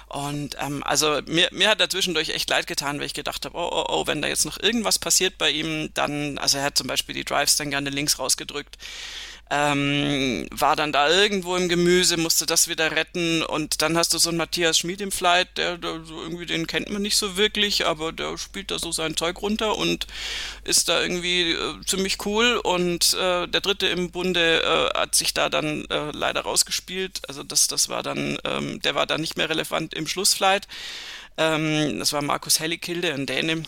Und 0.08 0.56
ähm, 0.60 0.82
also 0.84 1.20
mir, 1.26 1.48
mir 1.52 1.68
hat 1.68 1.80
er 1.80 1.90
zwischendurch 1.90 2.30
echt 2.30 2.48
leid 2.48 2.66
getan, 2.66 2.98
weil 2.98 3.06
ich 3.06 3.14
gedacht 3.14 3.44
habe, 3.44 3.56
oh, 3.56 3.68
oh, 3.70 3.84
oh, 3.88 4.06
wenn 4.06 4.22
da 4.22 4.28
jetzt 4.28 4.46
noch 4.46 4.58
irgendwas 4.58 4.98
passiert 4.98 5.36
bei 5.38 5.50
ihm, 5.50 5.90
dann, 5.94 6.38
also 6.38 6.58
er 6.58 6.64
hat 6.64 6.78
zum 6.78 6.86
Beispiel 6.86 7.14
die 7.14 7.24
Drives 7.24 7.56
dann 7.56 7.70
gerne 7.70 7.90
links 7.90 8.18
rausgedrückt 8.18 8.78
ähm, 9.50 10.46
war 10.50 10.76
dann 10.76 10.92
da 10.92 11.10
irgendwo 11.10 11.56
im 11.56 11.68
Gemüse, 11.68 12.16
musste 12.16 12.46
das 12.46 12.68
wieder 12.68 12.90
retten. 12.92 13.42
Und 13.42 13.80
dann 13.82 13.96
hast 13.96 14.12
du 14.12 14.18
so 14.18 14.28
einen 14.28 14.38
Matthias 14.38 14.78
Schmid 14.78 15.00
im 15.00 15.12
Flight, 15.12 15.56
der, 15.56 15.78
der 15.78 16.04
so 16.04 16.20
irgendwie, 16.22 16.46
den 16.46 16.66
kennt 16.66 16.90
man 16.90 17.02
nicht 17.02 17.16
so 17.16 17.36
wirklich, 17.36 17.86
aber 17.86 18.12
der 18.12 18.36
spielt 18.36 18.70
da 18.70 18.78
so 18.78 18.92
sein 18.92 19.16
Zeug 19.16 19.40
runter 19.40 19.76
und 19.76 20.06
ist 20.64 20.88
da 20.88 21.00
irgendwie 21.00 21.52
äh, 21.52 21.80
ziemlich 21.86 22.24
cool. 22.26 22.60
Und 22.62 23.14
äh, 23.14 23.46
der 23.46 23.60
dritte 23.60 23.86
im 23.86 24.10
Bunde 24.10 24.62
äh, 24.62 24.98
hat 24.98 25.14
sich 25.14 25.32
da 25.34 25.48
dann 25.48 25.84
äh, 25.86 26.10
leider 26.12 26.42
rausgespielt, 26.42 27.22
also 27.28 27.42
das, 27.42 27.66
das 27.68 27.88
war 27.88 28.02
dann, 28.02 28.38
ähm, 28.44 28.80
der 28.80 28.94
war 28.94 29.06
dann 29.06 29.20
nicht 29.20 29.36
mehr 29.36 29.48
relevant 29.48 29.94
im 29.94 30.06
Schlussflight. 30.06 30.68
Ähm, 31.38 31.98
das 31.98 32.12
war 32.12 32.20
Markus 32.20 32.60
Hellikilde, 32.60 33.14
ein 33.14 33.26
Däne, 33.26 33.62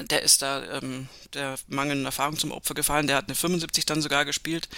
der 0.00 0.22
ist 0.22 0.42
da 0.42 0.78
ähm, 0.78 1.08
der 1.34 1.56
mangelnden 1.68 2.06
Erfahrung 2.06 2.38
zum 2.38 2.50
Opfer 2.50 2.74
gefallen. 2.74 3.06
Der 3.06 3.16
hat 3.16 3.26
eine 3.26 3.34
75 3.34 3.84
dann 3.86 4.00
sogar 4.00 4.24
gespielt. 4.24 4.68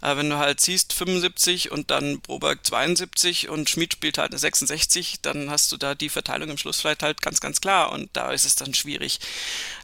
Aber 0.00 0.18
wenn 0.18 0.30
du 0.30 0.38
halt 0.38 0.60
siehst 0.60 0.92
75 0.92 1.70
und 1.70 1.90
dann 1.90 2.20
Broberg 2.20 2.64
72 2.64 3.48
und 3.48 3.68
Schmid 3.68 3.92
spielt 3.92 4.18
halt 4.18 4.32
eine 4.32 4.38
66, 4.38 5.20
dann 5.20 5.50
hast 5.50 5.72
du 5.72 5.76
da 5.76 5.94
die 5.94 6.08
Verteilung 6.08 6.50
im 6.50 6.58
Schluss 6.58 6.80
vielleicht 6.80 7.02
halt 7.02 7.20
ganz, 7.22 7.40
ganz 7.40 7.60
klar. 7.60 7.92
Und 7.92 8.10
da 8.14 8.30
ist 8.32 8.46
es 8.46 8.56
dann 8.56 8.74
schwierig, 8.74 9.20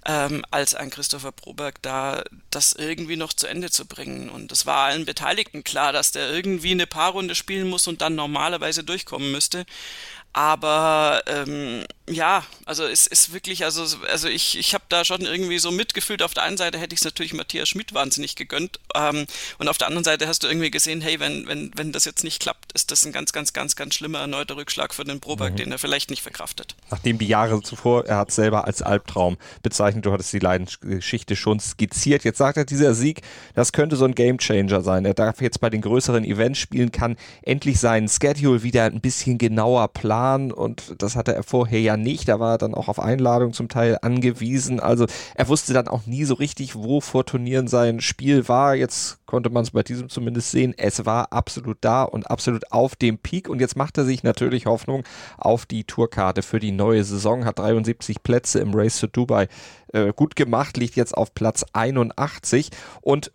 ähm, 0.07 0.45
als 0.51 0.75
ein 0.75 0.91
Christopher 0.91 1.33
Broberg 1.33 1.83
da 1.83 2.25
das 2.51 2.73
irgendwie 2.73 3.17
noch 3.17 3.33
zu 3.33 3.47
Ende 3.47 3.71
zu 3.71 3.87
bringen. 3.87 4.31
Und 4.31 4.53
es 4.53 4.65
war 4.65 4.87
allen 4.87 5.05
Beteiligten 5.05 5.65
klar, 5.65 5.93
dass 5.93 6.13
der 6.13 6.31
irgendwie 6.31 6.73
eine 6.73 6.87
Paarrunde 6.87 7.35
spielen 7.35 7.69
muss 7.69 7.89
und 7.89 8.01
dann 8.01 8.15
normalerweise 8.15 8.85
durchkommen 8.85 9.31
müsste. 9.33 9.67
Aber 10.39 11.21
ähm, 11.27 11.83
ja, 12.09 12.45
also 12.65 12.85
es 12.85 13.09
ist 13.09 13.33
wirklich, 13.33 13.65
also, 13.65 13.85
also 14.07 14.29
ich, 14.29 14.57
ich 14.57 14.73
habe 14.73 14.85
da 14.89 15.05
schon 15.05 15.23
irgendwie 15.23 15.59
so 15.59 15.73
mitgefühlt. 15.73 16.23
Auf 16.23 16.33
der 16.33 16.45
einen 16.45 16.57
Seite 16.57 16.79
hätte 16.79 16.95
ich 16.95 17.01
es 17.01 17.05
natürlich 17.05 17.35
Matthias 17.35 17.69
Schmidt 17.69 17.93
wahnsinnig 17.93 18.37
gegönnt. 18.37 18.79
Ähm, 18.95 19.27
und 19.59 19.67
auf 19.69 19.79
der 19.79 19.89
anderen 19.89 20.05
Seite 20.05 20.29
hast 20.29 20.45
du 20.45 20.47
irgendwie 20.47 20.71
gesehen, 20.71 21.01
hey, 21.01 21.19
wenn, 21.19 21.49
wenn, 21.49 21.73
wenn 21.75 21.91
das 21.91 22.05
jetzt 22.05 22.23
nicht 22.23 22.41
klappt, 22.41 22.73
ist 22.73 22.93
das 22.93 23.05
ein 23.05 23.11
ganz, 23.11 23.33
ganz, 23.33 23.53
ganz, 23.53 23.75
ganz 23.75 23.97
schlimmer 23.97 24.21
erneuter 24.21 24.57
Rückschlag 24.57 24.95
für 24.95 25.03
den 25.03 25.19
Proberg, 25.19 25.55
mhm. 25.55 25.57
den 25.57 25.73
er 25.73 25.79
vielleicht 25.81 26.09
nicht 26.09 26.23
verkraftet. 26.23 26.77
Nachdem 26.89 27.19
die 27.19 27.27
Jahre 27.27 27.61
zuvor, 27.61 28.07
er 28.07 28.19
hat 28.19 28.31
selber 28.31 28.65
als 28.65 28.81
Albtraum 28.81 29.39
bezeichnet, 29.65 30.07
du 30.07 30.13
hattest 30.13 30.33
die 30.33 30.39
Leidensgeschichte 30.39 31.35
schon 31.35 31.59
skizziert. 31.59 32.23
Jetzt 32.23 32.39
sagt 32.39 32.59
er, 32.59 32.65
dieser 32.65 32.95
Sieg, 32.95 33.23
das 33.57 33.73
könnte 33.73 33.97
so 33.97 34.05
ein 34.05 34.15
Gamechanger 34.15 34.83
sein. 34.83 35.05
Er 35.05 35.15
darf 35.15 35.43
jetzt 35.43 35.61
bei 35.61 35.69
den 35.69 35.81
größeren 35.81 36.25
Events 36.25 36.61
spielen, 36.61 36.93
kann 36.93 37.17
endlich 37.43 37.81
seinen 37.81 38.09
Schedule 38.09 38.63
wieder 38.63 38.85
ein 38.85 39.01
bisschen 39.01 39.39
genauer 39.39 39.89
planen 39.89 40.28
und 40.37 40.95
das 40.99 41.17
hatte 41.17 41.35
er 41.35 41.43
vorher 41.43 41.81
ja 41.81 41.97
nicht. 41.97 42.29
Da 42.29 42.41
war 42.41 42.55
er 42.55 42.59
dann 42.59 42.75
auch 42.75 42.89
auf 42.89 43.01
Einladung 43.01 43.53
zum 43.53 43.69
Teil 43.69 43.99
angewiesen. 44.03 44.81
Also 44.81 45.07
er 45.35 45.49
wusste 45.49 45.73
dann 45.73 45.89
auch 45.89 46.07
nie 46.07 46.25
so 46.25 46.35
richtig, 46.35 46.75
wo 46.75 47.01
vor 47.01 47.25
Turnieren 47.25 47.69
sein 47.69 48.01
Spiel 48.01 48.49
war. 48.49 48.75
Jetzt 48.75 49.19
konnte 49.27 49.51
man 49.51 49.63
es 49.63 49.71
bei 49.73 49.83
diesem 49.83 50.09
zumindest 50.09 50.51
sehen. 50.51 50.75
Es 50.77 51.07
war 51.07 51.33
absolut 51.33 51.79
da 51.81 52.03
und 52.03 52.31
absolut 52.31 52.71
auf 52.73 52.97
dem 52.97 53.19
Peak. 53.19 53.49
Und 53.49 53.61
jetzt 53.61 53.77
macht 53.77 53.99
er 53.99 54.05
sich 54.05 54.23
natürlich 54.23 54.67
Hoffnung 54.67 55.05
auf 55.37 55.67
die 55.67 55.85
Tourkarte 55.85 56.43
für 56.43 56.59
die 56.59 56.73
neue 56.73 57.05
Saison. 57.05 57.45
Hat 57.45 57.59
73 57.59 58.23
Plätze 58.23 58.61
im 58.61 58.75
Race 58.75 59.01
to 59.01 59.07
Dubai 59.07 59.49
äh, 59.93 60.13
gut 60.13 60.37
gemacht, 60.37 60.77
liegt 60.77 60.97
jetzt 60.97 61.17
auf 61.17 61.35
Platz 61.35 61.65
81 61.73 62.71
und 63.01 63.31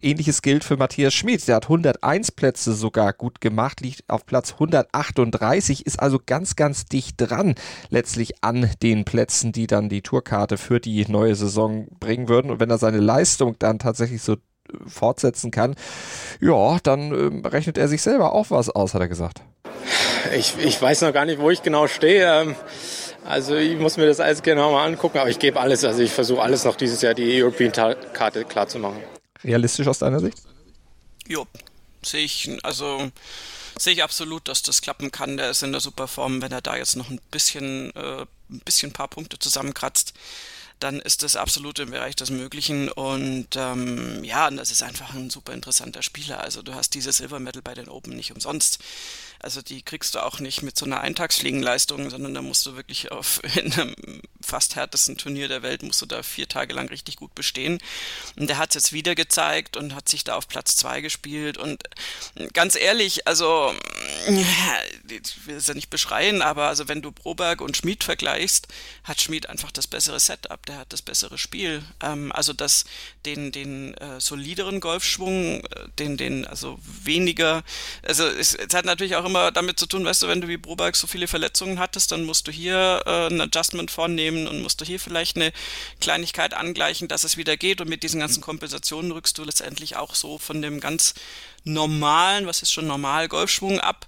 Ähnliches 0.00 0.42
gilt 0.42 0.62
für 0.62 0.76
Matthias 0.76 1.12
Schmid. 1.12 1.46
Der 1.48 1.56
hat 1.56 1.64
101 1.64 2.32
Plätze 2.32 2.72
sogar 2.72 3.12
gut 3.12 3.40
gemacht, 3.40 3.80
liegt 3.80 4.04
auf 4.08 4.26
Platz 4.26 4.52
138, 4.52 5.86
ist 5.86 6.00
also 6.00 6.20
ganz, 6.24 6.54
ganz 6.54 6.86
dicht 6.86 7.16
dran 7.18 7.56
letztlich 7.90 8.44
an 8.44 8.70
den 8.82 9.04
Plätzen, 9.04 9.50
die 9.50 9.66
dann 9.66 9.88
die 9.88 10.02
Tourkarte 10.02 10.56
für 10.56 10.78
die 10.78 11.04
neue 11.08 11.34
Saison 11.34 11.88
bringen 11.98 12.28
würden. 12.28 12.50
Und 12.50 12.60
wenn 12.60 12.70
er 12.70 12.78
seine 12.78 12.98
Leistung 12.98 13.56
dann 13.58 13.80
tatsächlich 13.80 14.22
so 14.22 14.34
äh, 14.34 14.36
fortsetzen 14.86 15.50
kann, 15.50 15.74
ja, 16.40 16.78
dann 16.82 17.42
äh, 17.42 17.48
rechnet 17.48 17.76
er 17.76 17.88
sich 17.88 18.02
selber 18.02 18.32
auch 18.32 18.50
was 18.50 18.70
aus, 18.70 18.94
hat 18.94 19.00
er 19.00 19.08
gesagt. 19.08 19.42
Ich, 20.36 20.54
ich 20.58 20.80
weiß 20.80 21.02
noch 21.02 21.12
gar 21.12 21.24
nicht, 21.24 21.40
wo 21.40 21.50
ich 21.50 21.62
genau 21.62 21.88
stehe. 21.88 22.42
Ähm, 22.42 22.54
also 23.24 23.56
ich 23.56 23.76
muss 23.76 23.96
mir 23.96 24.06
das 24.06 24.20
alles 24.20 24.42
genau 24.42 24.72
mal 24.72 24.86
angucken, 24.86 25.18
aber 25.18 25.28
ich 25.28 25.40
gebe 25.40 25.58
alles. 25.58 25.84
Also 25.84 26.02
ich 26.02 26.12
versuche 26.12 26.40
alles 26.40 26.64
noch 26.64 26.76
dieses 26.76 27.02
Jahr 27.02 27.14
die 27.14 27.42
European-Karte 27.42 28.44
klar 28.44 28.68
zu 28.68 28.78
machen 28.78 28.98
realistisch 29.44 29.86
aus 29.86 29.98
deiner 29.98 30.20
Sicht? 30.20 30.38
Jo, 31.26 31.46
sehe 32.02 32.24
ich, 32.24 32.50
also 32.62 33.10
sehe 33.78 33.92
ich 33.94 34.02
absolut, 34.02 34.48
dass 34.48 34.62
das 34.62 34.82
klappen 34.82 35.12
kann. 35.12 35.36
Der 35.36 35.50
ist 35.50 35.62
in 35.62 35.72
der 35.72 35.80
super 35.80 36.08
Form, 36.08 36.42
wenn 36.42 36.52
er 36.52 36.60
da 36.60 36.76
jetzt 36.76 36.96
noch 36.96 37.10
ein 37.10 37.20
bisschen, 37.30 37.94
äh, 37.94 38.22
ein 38.50 38.60
bisschen 38.64 38.90
ein 38.90 38.94
paar 38.94 39.08
Punkte 39.08 39.38
zusammenkratzt 39.38 40.14
dann 40.80 41.00
ist 41.00 41.22
das 41.22 41.36
absolut 41.36 41.78
im 41.78 41.90
Bereich 41.90 42.16
des 42.16 42.30
Möglichen. 42.30 42.90
Und 42.90 43.48
ähm, 43.56 44.22
ja, 44.24 44.50
das 44.50 44.70
ist 44.70 44.82
einfach 44.82 45.14
ein 45.14 45.30
super 45.30 45.52
interessanter 45.52 46.02
Spieler. 46.02 46.40
Also 46.40 46.62
du 46.62 46.74
hast 46.74 46.94
diese 46.94 47.12
Silver 47.12 47.40
Medal 47.40 47.62
bei 47.62 47.74
den 47.74 47.88
Open 47.88 48.14
nicht 48.14 48.32
umsonst. 48.32 48.78
Also 49.40 49.62
die 49.62 49.82
kriegst 49.82 50.14
du 50.14 50.24
auch 50.24 50.40
nicht 50.40 50.62
mit 50.62 50.76
so 50.76 50.84
einer 50.84 51.00
Eintagsfliegenleistung, 51.00 52.10
sondern 52.10 52.34
da 52.34 52.42
musst 52.42 52.66
du 52.66 52.74
wirklich 52.74 53.12
auf 53.12 53.40
in 53.56 53.72
einem 53.72 53.94
fast 54.40 54.76
härtesten 54.76 55.16
Turnier 55.16 55.48
der 55.48 55.62
Welt 55.62 55.82
musst 55.82 56.00
du 56.00 56.06
da 56.06 56.22
vier 56.22 56.48
Tage 56.48 56.74
lang 56.74 56.88
richtig 56.88 57.16
gut 57.16 57.34
bestehen. 57.34 57.78
Und 58.36 58.48
der 58.48 58.58
hat 58.58 58.70
es 58.70 58.74
jetzt 58.74 58.92
wieder 58.92 59.14
gezeigt 59.14 59.76
und 59.76 59.94
hat 59.94 60.08
sich 60.08 60.24
da 60.24 60.36
auf 60.36 60.48
Platz 60.48 60.76
zwei 60.76 61.00
gespielt. 61.00 61.58
Und 61.58 61.82
ganz 62.52 62.74
ehrlich, 62.74 63.26
also 63.26 63.74
ich 65.08 65.46
will 65.46 65.56
es 65.56 65.66
ja 65.66 65.74
nicht 65.74 65.90
beschreien, 65.90 66.42
aber 66.42 66.68
also 66.68 66.88
wenn 66.88 67.02
du 67.02 67.12
Broberg 67.12 67.60
und 67.60 67.76
Schmid 67.76 68.04
vergleichst, 68.04 68.68
hat 69.04 69.20
Schmid 69.20 69.48
einfach 69.48 69.70
das 69.70 69.86
bessere 69.86 70.20
Setup 70.20 70.64
der 70.68 70.78
hat 70.78 70.92
das 70.92 71.02
bessere 71.02 71.38
Spiel. 71.38 71.82
Ähm, 72.02 72.30
also 72.32 72.52
das, 72.52 72.84
den, 73.26 73.52
den 73.52 73.94
äh, 73.94 74.20
solideren 74.20 74.80
Golfschwung, 74.80 75.64
äh, 75.64 75.88
den, 75.98 76.16
den, 76.16 76.46
also 76.46 76.78
weniger, 76.82 77.64
also 78.02 78.24
es, 78.26 78.54
es, 78.54 78.74
hat 78.74 78.84
natürlich 78.84 79.16
auch 79.16 79.24
immer 79.24 79.50
damit 79.50 79.78
zu 79.78 79.86
tun, 79.86 80.04
weißt 80.04 80.22
du, 80.22 80.28
wenn 80.28 80.40
du 80.40 80.48
wie 80.48 80.56
Broberg 80.56 80.96
so 80.96 81.06
viele 81.06 81.28
Verletzungen 81.28 81.78
hattest, 81.78 82.12
dann 82.12 82.24
musst 82.24 82.46
du 82.46 82.52
hier 82.52 83.02
äh, 83.06 83.26
ein 83.28 83.40
Adjustment 83.40 83.90
vornehmen 83.90 84.46
und 84.46 84.62
musst 84.62 84.80
du 84.80 84.84
hier 84.84 85.00
vielleicht 85.00 85.36
eine 85.36 85.52
Kleinigkeit 86.00 86.54
angleichen, 86.54 87.08
dass 87.08 87.24
es 87.24 87.36
wieder 87.36 87.56
geht 87.56 87.80
und 87.80 87.88
mit 87.88 88.02
diesen 88.02 88.20
ganzen 88.20 88.40
Kompensationen 88.40 89.12
rückst 89.12 89.38
du 89.38 89.44
letztendlich 89.44 89.96
auch 89.96 90.14
so 90.14 90.38
von 90.38 90.62
dem 90.62 90.80
ganz 90.80 91.14
normalen, 91.64 92.46
was 92.46 92.62
ist 92.62 92.72
schon 92.72 92.86
normal, 92.86 93.28
Golfschwung 93.28 93.80
ab 93.80 94.06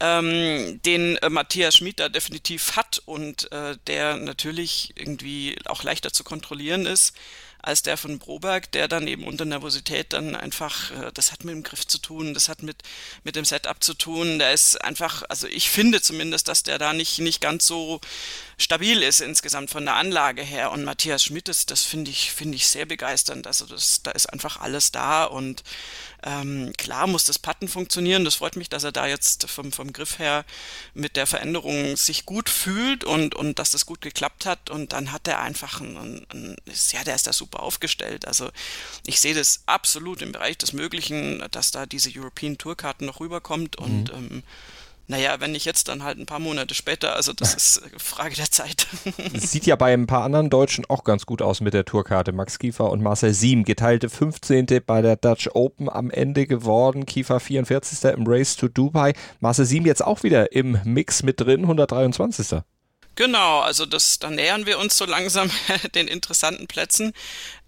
ähm, 0.00 0.80
den 0.84 1.16
äh, 1.16 1.30
Matthias 1.30 1.76
Schmid 1.76 2.00
da 2.00 2.08
definitiv 2.08 2.76
hat 2.76 3.02
und 3.04 3.50
äh, 3.52 3.76
der 3.86 4.16
natürlich 4.16 4.92
irgendwie 4.96 5.56
auch 5.66 5.82
leichter 5.82 6.12
zu 6.12 6.24
kontrollieren 6.24 6.86
ist 6.86 7.14
als 7.62 7.82
der 7.82 7.96
von 7.96 8.18
Broberg, 8.18 8.72
der 8.72 8.88
dann 8.88 9.06
eben 9.06 9.24
unter 9.24 9.44
Nervosität 9.44 10.12
dann 10.12 10.34
einfach, 10.34 10.90
äh, 10.92 11.10
das 11.12 11.32
hat 11.32 11.44
mit 11.44 11.54
dem 11.54 11.62
Griff 11.62 11.86
zu 11.86 11.98
tun, 11.98 12.34
das 12.34 12.48
hat 12.48 12.62
mit, 12.62 12.82
mit 13.22 13.36
dem 13.36 13.44
Setup 13.44 13.82
zu 13.82 13.94
tun. 13.94 14.38
Der 14.38 14.52
ist 14.52 14.82
einfach, 14.82 15.22
also 15.28 15.46
ich 15.46 15.70
finde 15.70 16.00
zumindest, 16.00 16.48
dass 16.48 16.62
der 16.62 16.78
da 16.78 16.92
nicht, 16.92 17.18
nicht 17.18 17.40
ganz 17.40 17.66
so 17.66 18.00
stabil 18.56 19.02
ist 19.02 19.20
insgesamt 19.20 19.70
von 19.70 19.84
der 19.84 19.96
Anlage 19.96 20.42
her. 20.42 20.70
Und 20.70 20.84
Matthias 20.84 21.24
Schmidt, 21.24 21.48
das, 21.48 21.66
das 21.66 21.82
finde 21.82 22.10
ich, 22.10 22.32
finde 22.32 22.56
ich 22.56 22.66
sehr 22.66 22.86
begeisternd. 22.86 23.46
Also 23.46 23.66
das, 23.66 24.02
da 24.02 24.10
ist 24.12 24.26
einfach 24.26 24.60
alles 24.60 24.92
da 24.92 25.24
und 25.24 25.62
ähm, 26.22 26.72
klar 26.76 27.06
muss 27.06 27.24
das 27.24 27.38
Patten 27.38 27.68
funktionieren. 27.68 28.24
Das 28.24 28.36
freut 28.36 28.56
mich, 28.56 28.68
dass 28.68 28.84
er 28.84 28.92
da 28.92 29.06
jetzt 29.06 29.48
vom, 29.48 29.72
vom 29.72 29.92
Griff 29.92 30.18
her 30.18 30.44
mit 30.94 31.16
der 31.16 31.26
Veränderung 31.26 31.96
sich 31.96 32.26
gut 32.26 32.48
fühlt 32.48 33.04
und, 33.04 33.34
und 33.34 33.58
dass 33.58 33.70
das 33.70 33.86
gut 33.86 34.00
geklappt 34.00 34.46
hat. 34.46 34.70
Und 34.70 34.92
dann 34.92 35.12
hat 35.12 35.28
er 35.28 35.40
einfach 35.40 35.80
ein, 35.80 36.26
ein, 36.30 36.56
ja, 36.92 37.04
der 37.04 37.14
ist 37.14 37.26
da 37.26 37.32
super 37.32 37.62
aufgestellt. 37.62 38.26
Also 38.26 38.50
ich 39.06 39.20
sehe 39.20 39.34
das 39.34 39.62
absolut 39.66 40.22
im 40.22 40.32
Bereich 40.32 40.58
des 40.58 40.72
Möglichen, 40.72 41.44
dass 41.50 41.70
da 41.70 41.86
diese 41.86 42.10
European 42.14 42.58
Tourkarten 42.58 43.06
noch 43.06 43.20
rüberkommt 43.20 43.76
und 43.76 44.12
mhm. 44.12 44.16
ähm, 44.16 44.42
naja, 45.10 45.40
wenn 45.40 45.50
nicht 45.52 45.64
jetzt, 45.64 45.88
dann 45.88 46.04
halt 46.04 46.18
ein 46.18 46.26
paar 46.26 46.38
Monate 46.38 46.72
später. 46.72 47.16
Also 47.16 47.32
das 47.32 47.54
ist 47.56 47.78
äh, 47.78 47.98
Frage 47.98 48.36
der 48.36 48.50
Zeit. 48.50 48.86
Sieht 49.34 49.66
ja 49.66 49.74
bei 49.74 49.92
ein 49.92 50.06
paar 50.06 50.22
anderen 50.22 50.50
Deutschen 50.50 50.84
auch 50.88 51.02
ganz 51.02 51.26
gut 51.26 51.42
aus 51.42 51.60
mit 51.60 51.74
der 51.74 51.84
Tourkarte. 51.84 52.32
Max 52.32 52.58
Kiefer 52.60 52.90
und 52.90 53.02
Marcel 53.02 53.34
Siem, 53.34 53.64
geteilte 53.64 54.08
15. 54.08 54.66
bei 54.86 55.02
der 55.02 55.16
Dutch 55.16 55.50
Open 55.52 55.88
am 55.88 56.10
Ende 56.10 56.46
geworden. 56.46 57.06
Kiefer 57.06 57.40
44. 57.40 58.12
im 58.12 58.24
Race 58.26 58.54
to 58.54 58.68
Dubai. 58.68 59.12
Marcel 59.40 59.66
Siem 59.66 59.84
jetzt 59.84 60.04
auch 60.04 60.22
wieder 60.22 60.52
im 60.52 60.78
Mix 60.84 61.24
mit 61.24 61.40
drin, 61.40 61.62
123. 61.62 62.60
Genau, 63.16 63.60
also 63.60 63.86
das, 63.86 64.18
da 64.18 64.30
nähern 64.30 64.66
wir 64.66 64.78
uns 64.78 64.96
so 64.96 65.04
langsam 65.04 65.50
den 65.94 66.08
interessanten 66.08 66.66
Plätzen. 66.66 67.12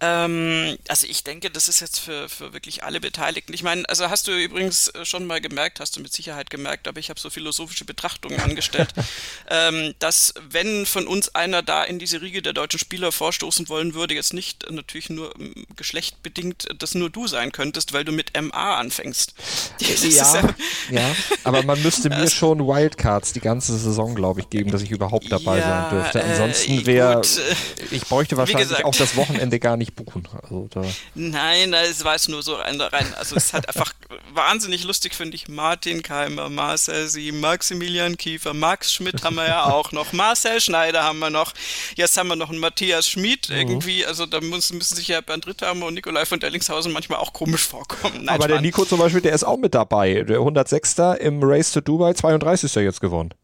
Ähm, 0.00 0.78
also 0.88 1.06
ich 1.06 1.22
denke, 1.22 1.50
das 1.50 1.68
ist 1.68 1.80
jetzt 1.80 2.00
für, 2.00 2.28
für 2.28 2.52
wirklich 2.52 2.82
alle 2.82 3.00
Beteiligten. 3.00 3.54
Ich 3.54 3.62
meine, 3.62 3.88
also 3.88 4.10
hast 4.10 4.26
du 4.26 4.32
übrigens 4.32 4.88
äh, 4.88 5.04
schon 5.04 5.26
mal 5.26 5.40
gemerkt, 5.40 5.78
hast 5.78 5.96
du 5.96 6.00
mit 6.00 6.12
Sicherheit 6.12 6.50
gemerkt, 6.50 6.88
aber 6.88 6.98
ich 6.98 7.08
habe 7.08 7.20
so 7.20 7.30
philosophische 7.30 7.84
Betrachtungen 7.84 8.40
angestellt, 8.40 8.92
ähm, 9.50 9.94
dass 10.00 10.34
wenn 10.50 10.86
von 10.86 11.06
uns 11.06 11.34
einer 11.36 11.62
da 11.62 11.84
in 11.84 12.00
diese 12.00 12.20
Riege 12.20 12.42
der 12.42 12.52
deutschen 12.52 12.80
Spieler 12.80 13.12
vorstoßen 13.12 13.68
wollen 13.68 13.94
würde, 13.94 14.14
jetzt 14.14 14.32
nicht 14.32 14.68
natürlich 14.70 15.08
nur 15.08 15.38
ähm, 15.38 15.66
geschlechtbedingt, 15.76 16.68
dass 16.78 16.96
nur 16.96 17.10
du 17.10 17.28
sein 17.28 17.52
könntest, 17.52 17.92
weil 17.92 18.04
du 18.04 18.10
mit 18.10 18.32
MA 18.40 18.76
anfängst. 18.76 19.34
Ja, 19.82 20.42
ja, 20.42 20.54
ja, 20.90 21.16
aber 21.44 21.62
man 21.64 21.80
müsste 21.82 22.08
mir 22.08 22.28
schon 22.30 22.60
Wildcards 22.60 23.32
die 23.32 23.40
ganze 23.40 23.76
Saison, 23.76 24.14
glaube 24.14 24.40
ich, 24.40 24.50
geben, 24.50 24.70
dass 24.70 24.82
ich 24.82 24.90
überhaupt 24.90 25.31
dabei 25.32 25.58
ja, 25.58 25.88
sein 25.90 25.90
dürfte. 25.90 26.20
Äh, 26.20 26.30
Ansonsten 26.30 26.86
wäre, 26.86 27.20
äh, 27.20 27.54
ich 27.90 28.02
bräuchte 28.02 28.36
wahrscheinlich 28.36 28.68
gesagt, 28.68 28.84
auch 28.84 28.94
das 28.94 29.16
Wochenende 29.16 29.58
gar 29.58 29.76
nicht 29.76 29.94
buchen. 29.96 30.28
Also 30.42 30.68
da. 30.70 30.82
Nein, 31.14 31.72
es 31.72 32.04
war 32.04 32.12
jetzt 32.12 32.28
nur 32.28 32.42
so 32.42 32.54
rein. 32.54 32.80
Also 33.16 33.36
es 33.36 33.52
hat 33.52 33.68
einfach 33.68 33.92
wahnsinnig 34.34 34.84
lustig, 34.84 35.14
finde 35.14 35.34
ich. 35.36 35.48
Martin 35.48 36.02
Keimer, 36.02 36.48
Marcel 36.48 37.08
Sie, 37.08 37.32
Maximilian 37.32 38.16
Kiefer, 38.16 38.54
Max 38.54 38.92
Schmidt 38.92 39.24
haben 39.24 39.36
wir 39.36 39.46
ja 39.46 39.64
auch 39.72 39.92
noch, 39.92 40.12
Marcel 40.12 40.60
Schneider 40.60 41.02
haben 41.02 41.18
wir 41.18 41.30
noch. 41.30 41.52
Jetzt 41.96 42.16
haben 42.16 42.28
wir 42.28 42.36
noch 42.36 42.50
einen 42.50 42.58
Matthias 42.58 43.08
Schmid 43.08 43.48
mhm. 43.48 43.56
irgendwie. 43.56 44.06
Also 44.06 44.26
da 44.26 44.40
müssen, 44.40 44.78
müssen 44.78 44.96
sich 44.96 45.08
ja 45.08 45.20
Bernd 45.20 45.46
Ritthammer 45.46 45.86
und 45.86 45.94
Nikolai 45.94 46.26
von 46.26 46.40
Dellingshausen 46.40 46.92
manchmal 46.92 47.18
auch 47.18 47.32
komisch 47.32 47.66
vorkommen. 47.66 48.24
Nein, 48.24 48.36
Aber 48.36 48.48
der 48.48 48.60
Nico 48.60 48.84
zum 48.84 48.98
Beispiel, 48.98 49.20
der 49.20 49.32
ist 49.32 49.44
auch 49.44 49.58
mit 49.58 49.74
dabei. 49.74 50.22
Der 50.22 50.38
106. 50.38 50.98
im 51.20 51.42
Race 51.42 51.72
to 51.72 51.80
Dubai, 51.80 52.12
32. 52.14 52.74
jetzt 52.76 53.00
gewonnen. 53.00 53.34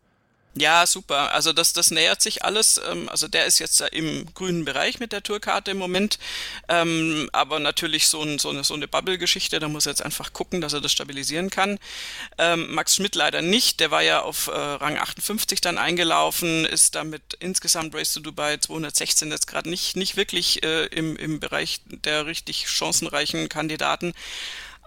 Ja, 0.55 0.87
super. 0.87 1.33
Also 1.33 1.53
das, 1.53 1.73
das 1.73 1.91
nähert 1.93 2.21
sich 2.21 2.45
alles. 2.45 2.81
Ähm, 2.91 3.09
also 3.09 3.29
der 3.29 3.47
ist 3.47 3.61
jetzt 3.61 3.81
im 3.93 4.27
grünen 4.35 4.65
Bereich 4.65 4.99
mit 4.99 5.13
der 5.13 5.23
Tourkarte 5.23 5.71
im 5.71 5.79
Moment. 5.79 6.19
Ähm, 6.69 7.29
aber 7.33 7.61
natürlich 7.61 8.09
so, 8.09 8.23
ein, 8.23 8.39
so 8.39 8.51
eine, 8.51 8.65
so 8.65 8.75
eine 8.75 8.89
Bubble-Geschichte. 8.89 9.61
Da 9.61 9.69
muss 9.69 9.87
er 9.87 9.93
jetzt 9.93 10.03
einfach 10.03 10.33
gucken, 10.33 10.61
dass 10.61 10.73
er 10.73 10.81
das 10.81 10.91
stabilisieren 10.91 11.51
kann. 11.51 11.79
Ähm, 12.39 12.73
Max 12.75 12.97
Schmidt 12.97 13.15
leider 13.15 13.41
nicht. 13.41 13.79
Der 13.79 13.91
war 13.93 14.03
ja 14.03 14.23
auf 14.23 14.49
äh, 14.49 14.51
Rang 14.51 14.99
58 14.99 15.61
dann 15.61 15.79
eingelaufen, 15.79 16.65
ist 16.65 16.97
damit 16.97 17.35
insgesamt 17.39 17.95
Race 17.95 18.13
to 18.15 18.21
Dubai 18.21 18.57
216 18.57 19.31
jetzt 19.31 19.47
gerade 19.47 19.71
nicht, 19.71 19.97
nicht 19.97 20.17
wirklich 20.17 20.63
äh, 20.65 20.87
im, 20.87 21.17
im 21.17 21.39
Bereich 21.39 21.83
der 21.87 22.27
richtig 22.27 22.69
chancenreichen 22.69 23.49
Kandidaten. 23.49 24.13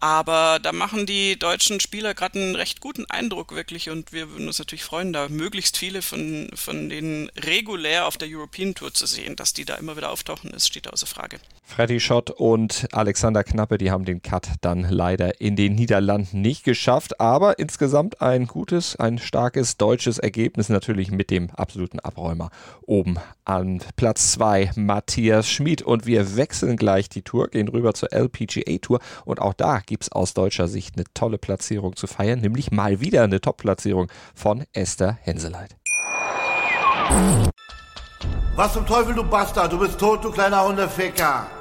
Aber 0.02 0.58
da 0.60 0.72
machen 0.72 1.06
die 1.06 1.38
deutschen 1.38 1.80
Spieler 1.80 2.16
gerade 2.16 2.40
einen 2.40 2.56
recht 2.56 2.82
guten 2.82 3.06
Eindruck 3.06 3.54
wirklich 3.54 3.92
und 3.92 4.12
wir 4.12 4.32
würden 4.32 4.48
uns 4.48 4.58
natürlich 4.58 4.84
freuen, 4.84 5.14
da 5.14 5.30
möglichst 5.30 5.78
viele 5.78 6.02
von, 6.02 6.50
von 6.56 6.90
denen 6.90 7.30
regulär 7.38 8.08
auf 8.08 8.18
der 8.18 8.28
European 8.28 8.74
Tour 8.74 8.92
zu 8.96 9.06
sehen. 9.06 9.36
Dass 9.36 9.54
die 9.54 9.64
da 9.64 9.76
immer 9.76 9.96
wieder 9.98 10.10
auftauchen, 10.10 10.50
ist, 10.50 10.68
steht 10.68 10.92
außer 10.92 11.06
Frage. 11.06 11.40
Freddy 11.72 12.02
Schott 12.02 12.32
und 12.32 12.90
Alexander 12.92 13.46
Knappe, 13.46 13.78
die 13.78 13.92
haben 13.92 14.04
den 14.04 14.22
Cut 14.22 14.50
dann 14.60 14.86
leider 14.90 15.40
in 15.40 15.56
den 15.56 15.74
Niederlanden 15.74 16.42
nicht 16.42 16.66
geschafft, 16.66 17.22
aber 17.22 17.60
insgesamt 17.60 18.22
ein 18.22 18.46
gutes, 18.46 18.98
ein 18.98 19.20
starkes 19.20 19.78
deutsches 19.78 20.20
Ergebnis 20.20 20.68
natürlich 20.68 21.12
mit 21.12 21.32
dem 21.32 21.50
absoluten 21.52 22.02
Abräumer 22.02 22.50
oben 22.86 23.16
an 23.46 23.80
Platz 23.96 24.34
2 24.34 24.72
Matthias 24.76 25.48
Schmid 25.48 25.82
und 25.82 26.06
wir 26.06 26.36
wechseln 26.36 26.76
gleich 26.76 27.08
die 27.08 27.22
Tour, 27.22 27.48
gehen 27.48 27.70
rüber 27.70 27.94
zur 27.94 28.12
LPGA 28.12 28.78
Tour 28.82 29.00
und 29.24 29.40
auch 29.40 29.54
da 29.54 29.80
gibt 29.80 30.04
es 30.04 30.12
aus 30.12 30.34
deutscher 30.34 30.68
Sicht 30.68 30.98
eine 30.98 31.06
tolle 31.14 31.38
Platzierung 31.38 31.96
zu 31.96 32.06
feiern, 32.06 32.42
nämlich 32.42 32.72
mal 32.72 33.00
wieder 33.00 33.24
eine 33.24 33.40
Top-Platzierung 33.40 34.12
von 34.36 34.66
Esther 34.74 35.18
Henseleit. 35.22 35.78
Was 38.58 38.74
zum 38.74 38.86
Teufel, 38.86 39.16
du 39.16 39.24
Bastard? 39.24 39.72
Du 39.72 39.80
bist 39.80 39.98
tot, 39.98 40.22
du 40.26 40.32
kleiner 40.32 40.68
Hundeficker. 40.68 41.61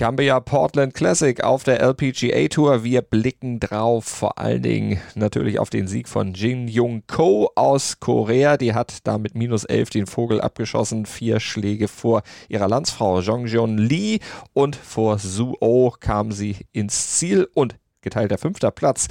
Cambia 0.00 0.40
Portland 0.40 0.94
Classic 0.94 1.44
auf 1.44 1.62
der 1.62 1.82
LPGA 1.82 2.48
Tour. 2.48 2.84
Wir 2.84 3.02
blicken 3.02 3.60
drauf, 3.60 4.06
vor 4.06 4.38
allen 4.38 4.62
Dingen 4.62 4.98
natürlich 5.14 5.58
auf 5.58 5.68
den 5.68 5.88
Sieg 5.88 6.08
von 6.08 6.32
Jin 6.32 6.68
Jung 6.68 7.02
Ko 7.06 7.50
aus 7.54 8.00
Korea. 8.00 8.56
Die 8.56 8.72
hat 8.72 9.06
da 9.06 9.18
mit 9.18 9.34
minus 9.34 9.64
11 9.64 9.90
den 9.90 10.06
Vogel 10.06 10.40
abgeschossen. 10.40 11.04
Vier 11.04 11.38
Schläge 11.38 11.86
vor 11.86 12.22
ihrer 12.48 12.66
Landsfrau 12.66 13.20
Jongjeon 13.20 13.76
Lee 13.76 14.20
und 14.54 14.74
vor 14.74 15.18
Su 15.18 15.54
Oh 15.60 15.90
kam 15.90 16.32
sie 16.32 16.56
ins 16.72 17.18
Ziel 17.18 17.46
und 17.52 17.76
geteilter 18.00 18.38
fünfter 18.38 18.70
Platz. 18.70 19.08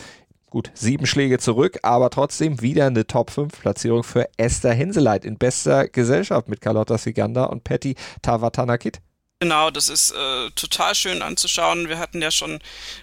Gut, 0.50 0.72
sieben 0.74 1.06
Schläge 1.06 1.38
zurück, 1.38 1.78
aber 1.84 2.10
trotzdem 2.10 2.64
wieder 2.64 2.88
eine 2.88 3.06
Top-5-Platzierung 3.06 4.02
für 4.02 4.28
Esther 4.38 4.74
Henseleit 4.74 5.24
in 5.24 5.38
bester 5.38 5.88
Gesellschaft 5.88 6.50
mit 6.50 6.62
Carlotta 6.62 6.98
Siganda 6.98 7.44
und 7.44 7.64
Patty 7.64 7.94
Tavatanakit. 8.24 9.02
Genau, 9.42 9.72
das 9.72 9.88
ist 9.88 10.12
äh, 10.12 10.52
total 10.52 10.96
schön 10.96 11.22
anzuschauen. 11.22 11.88
Wir 11.88 11.98
hatten 11.98 12.22
ja 12.22 12.30
schon 12.30 12.60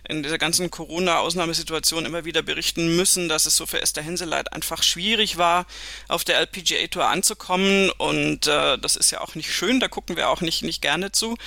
in 0.06 0.22
dieser 0.22 0.36
ganzen 0.36 0.70
Corona-Ausnahmesituation 0.70 2.04
immer 2.04 2.26
wieder 2.26 2.42
berichten 2.42 2.94
müssen, 2.94 3.30
dass 3.30 3.46
es 3.46 3.56
so 3.56 3.64
für 3.64 3.80
Esther 3.80 4.02
Henseleit 4.02 4.52
einfach 4.52 4.82
schwierig 4.82 5.38
war, 5.38 5.64
auf 6.08 6.24
der 6.24 6.36
LPGA 6.40 6.88
Tour 6.88 7.06
anzukommen. 7.08 7.88
Und 7.96 8.48
äh, 8.48 8.76
das 8.76 8.96
ist 8.96 9.12
ja 9.12 9.22
auch 9.22 9.34
nicht 9.34 9.50
schön, 9.50 9.80
da 9.80 9.88
gucken 9.88 10.18
wir 10.18 10.28
auch 10.28 10.42
nicht, 10.42 10.62
nicht 10.62 10.82
gerne 10.82 11.10
zu. 11.10 11.38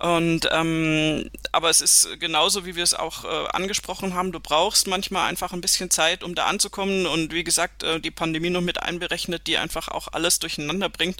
Und 0.00 0.48
ähm, 0.50 1.30
aber 1.52 1.68
es 1.68 1.82
ist 1.82 2.08
genauso, 2.18 2.64
wie 2.64 2.76
wir 2.76 2.84
es 2.84 2.94
auch 2.94 3.26
äh, 3.26 3.48
angesprochen 3.52 4.14
haben. 4.14 4.32
Du 4.32 4.40
brauchst 4.40 4.86
manchmal 4.86 5.28
einfach 5.28 5.52
ein 5.52 5.60
bisschen 5.60 5.90
Zeit, 5.90 6.24
um 6.24 6.34
da 6.34 6.46
anzukommen. 6.46 7.04
Und 7.04 7.34
wie 7.34 7.44
gesagt, 7.44 7.82
äh, 7.82 8.00
die 8.00 8.10
Pandemie 8.10 8.48
noch 8.48 8.62
mit 8.62 8.82
einberechnet, 8.82 9.46
die 9.46 9.58
einfach 9.58 9.88
auch 9.88 10.08
alles 10.12 10.38
durcheinander 10.38 10.88
bringt 10.88 11.18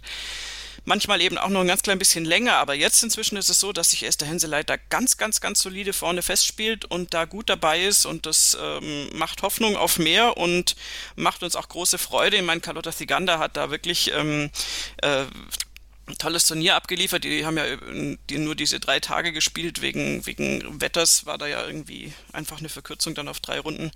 manchmal 0.84 1.20
eben 1.20 1.38
auch 1.38 1.48
noch 1.48 1.60
ein 1.60 1.66
ganz 1.66 1.82
klein 1.82 1.98
bisschen 1.98 2.24
länger, 2.24 2.54
aber 2.54 2.74
jetzt 2.74 3.02
inzwischen 3.02 3.36
ist 3.36 3.48
es 3.48 3.60
so, 3.60 3.72
dass 3.72 3.90
sich 3.90 4.04
Esther 4.04 4.28
Henseleit 4.28 4.70
da 4.70 4.76
ganz, 4.88 5.16
ganz, 5.16 5.40
ganz 5.40 5.60
solide 5.60 5.92
vorne 5.92 6.22
festspielt 6.22 6.84
und 6.84 7.14
da 7.14 7.24
gut 7.24 7.48
dabei 7.48 7.82
ist 7.82 8.06
und 8.06 8.26
das 8.26 8.56
ähm, 8.60 9.08
macht 9.14 9.42
Hoffnung 9.42 9.76
auf 9.76 9.98
mehr 9.98 10.36
und 10.36 10.76
macht 11.16 11.42
uns 11.42 11.56
auch 11.56 11.68
große 11.68 11.98
Freude. 11.98 12.36
Ich 12.36 12.42
meine, 12.42 12.60
Carlotta 12.60 12.90
Thiganda 12.90 13.38
hat 13.38 13.56
da 13.56 13.70
wirklich 13.70 14.12
ähm, 14.14 14.50
äh, 15.02 15.24
tolles 16.18 16.44
Turnier 16.44 16.76
abgeliefert. 16.76 17.24
Die 17.24 17.44
haben 17.44 17.56
ja 17.56 17.64
die 18.28 18.38
nur 18.38 18.54
diese 18.54 18.80
drei 18.80 19.00
Tage 19.00 19.32
gespielt 19.32 19.82
wegen, 19.82 20.26
wegen 20.26 20.80
Wetters, 20.80 21.26
war 21.26 21.38
da 21.38 21.46
ja 21.46 21.66
irgendwie 21.66 22.12
einfach 22.32 22.58
eine 22.58 22.68
Verkürzung 22.68 23.14
dann 23.14 23.28
auf 23.28 23.40
drei 23.40 23.60
Runden 23.60 23.90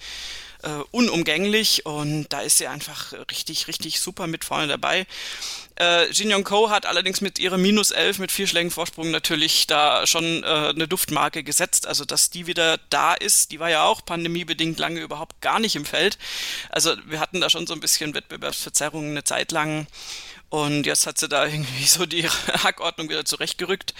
äh, 0.62 0.82
unumgänglich 0.90 1.86
und 1.86 2.26
da 2.32 2.40
ist 2.40 2.58
sie 2.58 2.66
einfach 2.66 3.12
richtig, 3.30 3.68
richtig 3.68 4.00
super 4.00 4.26
mit 4.26 4.44
vorne 4.44 4.66
dabei. 4.66 5.06
Äh, 5.76 6.10
Jin 6.10 6.30
Yong 6.30 6.44
Ko 6.44 6.70
hat 6.70 6.86
allerdings 6.86 7.20
mit 7.20 7.38
ihrer 7.38 7.58
minus 7.58 7.90
11 7.90 8.18
mit 8.18 8.32
vier 8.32 8.46
Schlägen 8.46 8.70
Vorsprung 8.70 9.10
natürlich 9.10 9.66
da 9.66 10.06
schon 10.06 10.42
äh, 10.44 10.46
eine 10.46 10.86
Duftmarke 10.86 11.42
gesetzt. 11.42 11.86
Also, 11.86 12.04
dass 12.04 12.30
die 12.30 12.46
wieder 12.46 12.78
da 12.90 13.14
ist, 13.14 13.50
die 13.50 13.60
war 13.60 13.70
ja 13.70 13.84
auch 13.84 14.04
pandemiebedingt 14.04 14.78
lange 14.78 15.00
überhaupt 15.00 15.40
gar 15.40 15.58
nicht 15.58 15.76
im 15.76 15.84
Feld. 15.84 16.16
Also, 16.70 16.94
wir 17.06 17.20
hatten 17.20 17.40
da 17.40 17.50
schon 17.50 17.66
so 17.66 17.74
ein 17.74 17.80
bisschen 17.80 18.14
Wettbewerbsverzerrungen 18.14 19.10
eine 19.10 19.24
Zeit 19.24 19.52
lang. 19.52 19.86
Und 20.54 20.86
jetzt 20.86 21.08
hat 21.08 21.18
sie 21.18 21.28
da 21.28 21.46
irgendwie 21.46 21.84
so 21.84 22.06
die 22.06 22.28
Hackordnung 22.62 23.08
wieder 23.08 23.24
zurechtgerückt. 23.24 23.92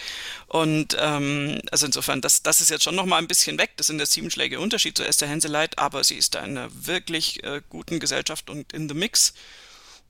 Und 0.46 0.96
ähm, 1.00 1.60
also 1.72 1.84
insofern, 1.84 2.20
das, 2.20 2.44
das 2.44 2.60
ist 2.60 2.70
jetzt 2.70 2.84
schon 2.84 2.94
nochmal 2.94 3.20
ein 3.20 3.26
bisschen 3.26 3.58
weg. 3.58 3.72
Das 3.76 3.88
sind 3.88 3.98
ja 3.98 4.06
sieben 4.06 4.30
Schläge 4.30 4.60
Unterschied 4.60 4.96
zu 4.96 5.04
Esther 5.04 5.26
Henseleit, 5.26 5.80
aber 5.80 6.04
sie 6.04 6.14
ist 6.14 6.36
da 6.36 6.44
in 6.44 6.56
einer 6.56 6.70
wirklich 6.72 7.42
äh, 7.42 7.60
guten 7.70 7.98
Gesellschaft 7.98 8.50
und 8.50 8.72
in 8.72 8.88
the 8.88 8.94
Mix. 8.94 9.34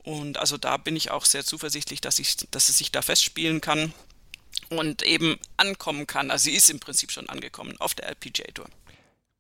Und 0.02 0.36
also 0.36 0.58
da 0.58 0.76
bin 0.76 0.96
ich 0.96 1.10
auch 1.10 1.24
sehr 1.24 1.46
zuversichtlich, 1.46 2.02
dass, 2.02 2.18
ich, 2.18 2.36
dass 2.50 2.66
sie 2.66 2.74
sich 2.74 2.92
da 2.92 3.00
festspielen 3.00 3.62
kann 3.62 3.94
und 4.68 5.00
eben 5.00 5.38
ankommen 5.56 6.06
kann. 6.06 6.30
Also 6.30 6.44
sie 6.50 6.56
ist 6.56 6.68
im 6.68 6.78
Prinzip 6.78 7.10
schon 7.10 7.26
angekommen 7.30 7.74
auf 7.80 7.94
der 7.94 8.08
LPGA 8.08 8.52
Tour. 8.52 8.66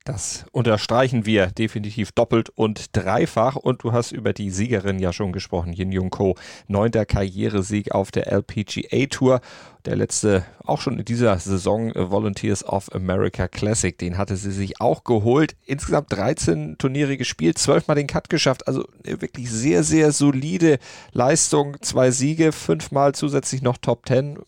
Das 0.04 0.44
unterstreichen 0.52 1.24
wir 1.24 1.46
definitiv 1.46 2.12
doppelt 2.12 2.50
und 2.50 2.94
dreifach. 2.94 3.56
Und 3.56 3.84
du 3.84 3.92
hast 3.92 4.12
über 4.12 4.34
die 4.34 4.50
Siegerin 4.50 4.98
ja 4.98 5.14
schon 5.14 5.32
gesprochen, 5.32 5.72
Yin 5.72 5.92
Jung 5.92 6.10
Ko. 6.10 6.36
Neunter 6.68 7.06
Karrieresieg 7.06 7.92
auf 7.92 8.10
der 8.10 8.30
LPGA 8.30 9.06
Tour. 9.06 9.40
Der 9.86 9.96
letzte, 9.96 10.44
auch 10.62 10.82
schon 10.82 10.98
in 10.98 11.06
dieser 11.06 11.38
Saison, 11.38 11.90
Volunteers 11.94 12.66
of 12.66 12.94
America 12.94 13.48
Classic. 13.48 13.96
Den 13.96 14.18
hatte 14.18 14.36
sie 14.36 14.52
sich 14.52 14.78
auch 14.78 15.04
geholt. 15.04 15.56
Insgesamt 15.64 16.12
13 16.12 16.76
Turniere 16.76 17.16
gespielt, 17.16 17.56
zwölfmal 17.56 17.96
den 17.96 18.06
Cut 18.06 18.28
geschafft. 18.28 18.68
Also 18.68 18.86
wirklich 19.04 19.50
sehr, 19.50 19.84
sehr 19.84 20.12
solide 20.12 20.80
Leistung. 21.12 21.78
Zwei 21.80 22.10
Siege, 22.10 22.52
fünfmal 22.52 23.14
zusätzlich 23.14 23.62
noch 23.62 23.78
Top 23.78 24.04
Ten. 24.04 24.38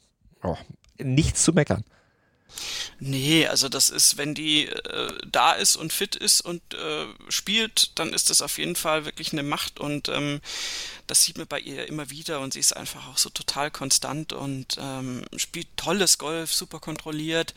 Oh, 0.42 0.56
nichts 0.98 1.44
zu 1.44 1.54
meckern. 1.54 1.82
Nee, 2.99 3.47
also 3.47 3.69
das 3.69 3.88
ist, 3.88 4.17
wenn 4.17 4.35
die 4.35 4.67
äh, 4.67 5.12
da 5.31 5.53
ist 5.53 5.76
und 5.76 5.93
fit 5.93 6.17
ist 6.17 6.41
und 6.41 6.62
äh, 6.75 7.07
spielt, 7.29 7.99
dann 7.99 8.12
ist 8.12 8.31
das 8.31 8.43
auf 8.43 8.59
jeden 8.59 8.76
Fall 8.76 9.05
wirklich 9.05 9.33
eine 9.33 9.43
Macht 9.43 9.79
und 9.79 10.09
ähm, 10.09 10.41
das 11.07 11.23
sieht 11.23 11.38
man 11.38 11.47
bei 11.47 11.61
ihr 11.61 11.87
immer 11.88 12.11
wieder 12.11 12.41
und 12.41 12.55
sie 12.55 12.61
ist 12.61 12.76
einfach 12.76 13.09
auch 13.09 13.19
so 13.19 13.31
total 13.31 13.71
konstant 13.71 14.33
und 14.33 14.76
ähm, 14.81 15.25
spielt 15.37 15.69
tolles 15.76 16.19
Golf, 16.19 16.53
super 16.53 16.81
kontrolliert. 16.81 17.55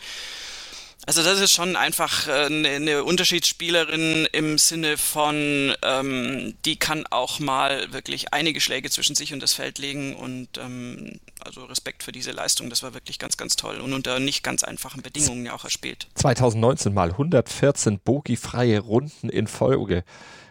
Also 1.05 1.23
das 1.23 1.39
ist 1.39 1.53
schon 1.53 1.75
einfach 1.75 2.27
eine, 2.27 2.67
äh, 2.67 2.75
eine 2.75 3.03
Unterschiedsspielerin 3.03 4.27
im 4.31 4.57
Sinne 4.57 4.97
von, 4.97 5.73
ähm, 5.81 6.55
die 6.65 6.75
kann 6.75 7.05
auch 7.09 7.39
mal 7.39 7.91
wirklich 7.91 8.33
einige 8.33 8.61
Schläge 8.61 8.89
zwischen 8.89 9.15
sich 9.15 9.33
und 9.33 9.41
das 9.41 9.53
Feld 9.53 9.79
legen 9.79 10.15
und 10.15 10.57
ähm, 10.57 11.19
also 11.39 11.63
Respekt 11.63 12.03
für 12.03 12.11
diese 12.11 12.31
Leistung, 12.31 12.69
das 12.69 12.83
war 12.83 12.93
wirklich 12.93 13.17
ganz, 13.17 13.37
ganz 13.37 13.55
toll 13.55 13.79
und 13.79 13.93
unter 13.93 14.19
nicht 14.19 14.43
ganz 14.43 14.63
einfachen 14.63 15.01
Bedingungen 15.01 15.45
ja 15.45 15.53
auch 15.53 15.63
erspielt. 15.63 16.07
2019 16.15 16.93
mal 16.93 17.11
114 17.11 17.99
bogiefreie 17.99 18.79
Runden 18.79 19.29
in 19.29 19.47
Folge 19.47 20.03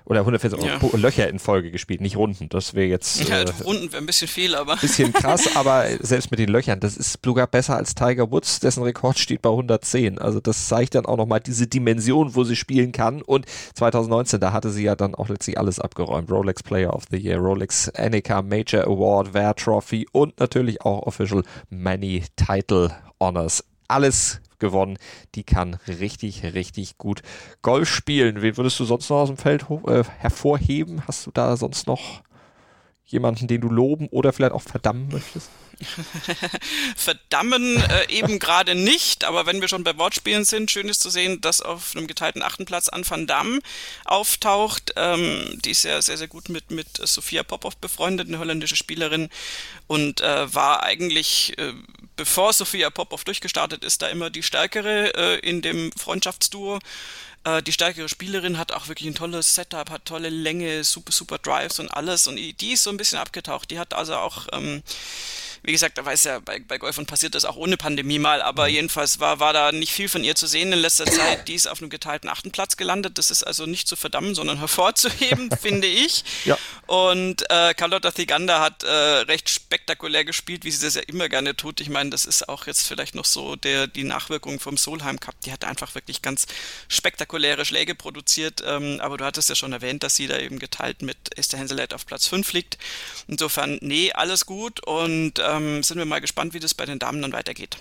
oder 0.09 0.21
140 0.21 0.63
ja. 0.63 0.79
Löcher 0.95 1.29
in 1.29 1.39
Folge 1.39 1.71
gespielt, 1.71 2.01
nicht 2.01 2.17
Runden. 2.17 2.49
Das 2.49 2.73
wäre 2.73 2.87
jetzt. 2.87 3.29
Ja, 3.29 3.43
äh, 3.43 3.51
Runden 3.63 3.93
wäre 3.93 4.03
ein 4.03 4.07
bisschen 4.07 4.27
viel, 4.27 4.55
aber. 4.55 4.77
Bisschen 4.81 5.13
krass, 5.13 5.51
aber 5.55 5.85
selbst 6.01 6.31
mit 6.31 6.41
den 6.41 6.49
Löchern, 6.49 6.81
das 6.81 6.97
ist 6.97 7.19
sogar 7.23 7.47
besser 7.47 7.77
als 7.77 7.95
Tiger 7.95 8.31
Woods, 8.31 8.61
dessen 8.61 8.83
Rekord 8.83 9.19
steht 9.19 9.43
bei 9.43 9.51
110. 9.51 10.19
Also 10.19 10.41
das 10.41 10.69
zeigt 10.69 10.95
dann 10.95 11.05
auch 11.05 11.19
nochmal 11.19 11.41
diese 11.41 11.67
Dimension, 11.67 12.35
wo 12.35 12.45
sie 12.45 12.57
spielen 12.57 12.93
kann. 12.93 13.21
Und 13.21 13.45
2019, 13.75 14.41
da 14.41 14.53
hatte 14.53 14.71
sie 14.71 14.85
ja 14.85 14.97
dann 14.97 15.15
auch 15.15 15.29
letztlich 15.29 15.59
alles 15.59 15.79
abgeräumt. 15.79 16.31
Rolex 16.31 16.63
Player 16.63 16.95
of 16.95 17.05
the 17.11 17.19
Year, 17.19 17.39
Rolex 17.39 17.91
Annika 17.91 18.41
Major 18.41 18.85
Award, 18.85 19.35
Ware 19.35 19.55
Trophy 19.55 20.07
und 20.13 20.41
natürlich 20.41 20.81
auch 20.83 21.03
Official 21.07 21.43
Many 21.69 22.25
Title 22.37 22.91
Honors. 23.21 23.63
Alles 23.89 24.41
gewonnen. 24.59 24.99
Die 25.35 25.45
kann 25.45 25.79
richtig, 25.87 26.43
richtig 26.43 26.99
gut 26.99 27.23
Golf 27.63 27.89
spielen. 27.89 28.43
Wen 28.43 28.57
würdest 28.57 28.79
du 28.81 28.85
sonst 28.85 29.09
noch 29.11 29.19
aus 29.19 29.29
dem 29.29 29.37
Feld 29.37 29.67
äh, 29.87 30.05
hervorheben? 30.19 31.07
Hast 31.07 31.27
du 31.27 31.31
da 31.31 31.57
sonst 31.57 31.87
noch 31.87 32.23
jemanden, 33.09 33.49
den 33.49 33.61
du 33.61 33.69
loben 33.69 34.07
oder 34.09 34.33
vielleicht 34.33 34.53
auch 34.53 34.63
verdammen 34.63 35.09
möchtest? 35.11 35.51
Verdammen 36.97 37.77
äh, 37.77 38.11
eben 38.11 38.39
gerade 38.41 38.75
nicht, 38.75 39.25
aber 39.25 39.47
wenn 39.47 39.61
wir 39.61 39.69
schon 39.69 39.85
bei 39.85 39.97
Wortspielen 39.97 40.45
sind, 40.45 40.71
schön 40.71 40.89
ist 40.89 41.01
zu 41.01 41.11
sehen, 41.11 41.41
dass 41.41 41.61
auf 41.61 41.95
einem 41.95 42.07
geteilten 42.07 42.43
achten 42.43 42.65
Platz 42.65 42.89
an 42.89 43.09
Van 43.09 43.27
Damme 43.27 43.61
auftaucht. 44.05 44.93
Ähm, 44.97 45.59
die 45.65 45.71
ist 45.71 45.85
ja 45.85 46.03
sehr, 46.03 46.19
sehr 46.19 46.29
gut 46.29 46.49
mit, 46.49 46.71
mit 46.71 46.89
Sophia 46.97 47.43
Popov 47.43 47.77
befreundet, 47.77 48.29
eine 48.29 48.39
holländische 48.39 48.77
Spielerin 48.77 49.29
und 49.87 50.21
äh, 50.21 50.53
war 50.53 50.83
eigentlich, 50.83 51.57
äh, 51.59 51.73
bevor 52.17 52.53
Sophia 52.53 52.91
Popov 52.91 53.25
durchgestartet 53.25 53.85
ist, 53.85 54.03
da 54.03 54.09
immer 54.09 54.31
die 54.31 54.43
stärkere 54.43 55.15
äh, 55.15 55.39
in 55.39 55.63
dem 55.63 55.93
Freundschaftsduo 55.93 56.81
äh, 57.45 57.63
die 57.63 57.73
stärkere 57.73 58.09
Spielerin 58.09 58.59
hat 58.59 58.73
auch 58.73 58.89
wirklich 58.89 59.09
ein 59.09 59.15
tolles 59.15 59.55
Setup, 59.55 59.91
hat 59.91 60.05
tolle 60.05 60.29
Länge, 60.29 60.85
super, 60.85 61.13
super 61.13 61.39
Drives 61.39 61.79
und 61.79 61.89
alles. 61.89 62.27
Und 62.27 62.37
die 62.37 62.73
ist 62.73 62.83
so 62.83 62.91
ein 62.91 62.97
bisschen 62.97 63.19
abgetaucht. 63.19 63.71
Die 63.71 63.79
hat 63.79 63.95
also 63.95 64.17
auch 64.17 64.47
ähm, 64.53 64.83
wie 65.63 65.73
gesagt, 65.73 65.99
da 65.99 66.05
weiß 66.05 66.25
ja, 66.25 66.39
bei, 66.41 66.61
bei 66.61 66.79
Golfern 66.79 67.07
passiert 67.07 67.35
das 67.35 67.45
auch 67.45 67.57
ohne 67.57 67.77
Pandemie 67.77 68.19
mal, 68.19 68.43
aber 68.43 68.69
mhm. 68.69 68.75
jedenfalls 68.75 69.21
war, 69.21 69.41
war 69.41 69.53
da 69.53 69.73
nicht 69.73 69.93
viel 69.93 70.09
von 70.09 70.25
ihr 70.25 70.35
zu 70.35 70.47
sehen 70.47 70.73
in 70.73 70.79
letzter 70.79 71.07
Zeit. 71.07 71.49
Die 71.49 71.55
ist 71.55 71.67
auf 71.67 71.81
einem 71.81 71.91
geteilten 71.91 72.29
achten 72.29 72.51
Platz 72.51 72.77
gelandet. 72.77 73.19
Das 73.19 73.31
ist 73.31 73.43
also 73.43 73.67
nicht 73.67 73.89
zu 73.89 73.97
verdammen, 73.97 74.35
sondern 74.35 74.59
hervorzuheben, 74.59 75.51
finde 75.61 75.87
ich. 75.87 76.25
Ja. 76.45 76.59
Und 76.87 77.49
äh, 77.51 77.75
Carlotta 77.75 78.11
Thiganda 78.11 78.61
hat 78.61 78.83
äh, 78.83 78.89
recht 78.89 79.49
spektakulär 79.51 80.25
gespielt, 80.25 80.65
wie 80.65 80.71
sie 80.71 80.85
das 80.85 80.95
ja 80.95 81.03
immer 81.03 81.29
gerne 81.29 81.57
tut. 81.57 81.81
Ich 81.81 81.89
meine, 81.89 82.11
das 82.11 82.25
ist 82.25 82.49
auch 82.49 82.67
jetzt 82.67 82.87
vielleicht 82.87 83.15
noch 83.15 83.25
so 83.25 83.57
der, 83.57 83.87
die 83.87 84.05
Nachwirkung 84.05 84.61
vom 84.61 84.77
Solheim 84.77 85.21
Cup. 85.21 85.41
Die 85.43 85.53
hat 85.53 85.65
einfach 85.65 85.95
wirklich 85.95 86.23
ganz 86.23 86.47
spektakuläre 86.89 87.65
Schläge 87.65 87.95
produziert. 87.95 88.63
Ähm, 88.65 89.01
aber 89.01 89.17
du 89.17 89.25
hattest 89.25 89.49
ja 89.49 89.55
schon 89.55 89.73
erwähnt, 89.73 90.03
dass 90.03 90.17
sie 90.17 90.27
da 90.27 90.39
eben 90.39 90.59
geteilt 90.59 91.03
mit 91.03 91.17
Esther 91.37 91.59
Henseleit 91.59 91.95
auf 91.95 92.07
Platz 92.07 92.27
5 92.27 92.53
liegt. 92.53 92.79
Insofern, 93.27 93.79
nee, 93.81 94.13
alles 94.13 94.47
gut 94.47 94.81
und 94.87 95.39
ähm, 95.49 95.83
sind 95.83 95.99
wir 95.99 96.05
mal 96.05 96.21
gespannt, 96.21 96.55
wie 96.55 96.61
das 96.61 96.75
bei 96.75 96.85
den 96.85 96.99
Damen 96.99 97.23
dann 97.23 97.33
weitergeht. 97.33 97.79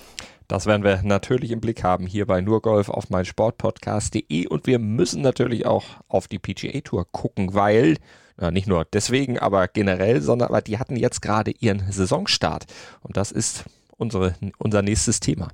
Das 0.48 0.66
werden 0.66 0.84
wir 0.84 1.02
natürlich 1.04 1.52
im 1.52 1.60
Blick 1.60 1.84
haben 1.84 2.08
hier 2.08 2.26
bei 2.26 2.40
Nurgolf 2.40 2.90
auf 2.90 3.10
meinsportpodcast.de 3.10 4.48
und 4.48 4.66
wir 4.66 4.80
müssen 4.80 5.22
natürlich 5.22 5.66
auch 5.66 5.84
auf 6.08 6.28
die 6.28 6.40
PGA 6.40 6.80
Tour 6.82 7.06
gucken, 7.12 7.54
weil 7.54 7.98
ja, 8.40 8.52
nicht 8.52 8.68
nur 8.68 8.86
deswegen, 8.86 9.40
aber 9.40 9.68
generell, 9.68 10.22
sondern 10.22 10.50
aber 10.50 10.62
die 10.62 10.78
hatten 10.78 10.96
jetzt 10.96 11.22
gerade 11.22 11.52
ihren 11.52 11.92
Saisonstart 11.92 12.66
und 13.02 13.18
das 13.18 13.32
ist 13.32 13.66
unsere, 13.98 14.36
unser 14.58 14.82
nächstes 14.82 15.20
Thema. 15.20 15.50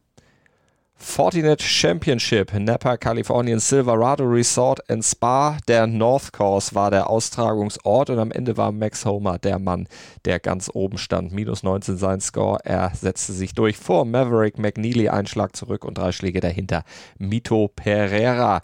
Fortinet 1.04 1.62
Championship, 1.62 2.54
Napa, 2.54 2.98
Kalifornien, 2.98 3.60
Silverado 3.60 4.24
Resort 4.24 4.80
and 4.90 5.04
Spa. 5.04 5.58
Der 5.68 5.86
North 5.86 6.32
Course 6.32 6.74
war 6.74 6.90
der 6.90 7.10
Austragungsort 7.10 8.10
und 8.10 8.18
am 8.18 8.32
Ende 8.32 8.58
war 8.58 8.72
Max 8.72 9.06
Homer 9.06 9.38
der 9.38 9.60
Mann, 9.60 9.88
der 10.26 10.40
ganz 10.40 10.72
oben 10.74 10.98
stand. 10.98 11.32
Minus 11.32 11.62
19 11.62 11.98
sein 11.98 12.22
Score. 12.22 12.58
Er 12.64 12.92
setzte 12.96 13.34
sich 13.34 13.54
durch 13.54 13.78
vor 13.78 14.06
Maverick 14.06 14.58
McNeely, 14.58 15.10
ein 15.10 15.28
Schlag 15.28 15.56
zurück 15.56 15.86
und 15.86 15.98
drei 15.98 16.14
Schläge 16.14 16.40
dahinter. 16.40 16.84
Mito 17.20 17.68
Pereira. 17.68 18.62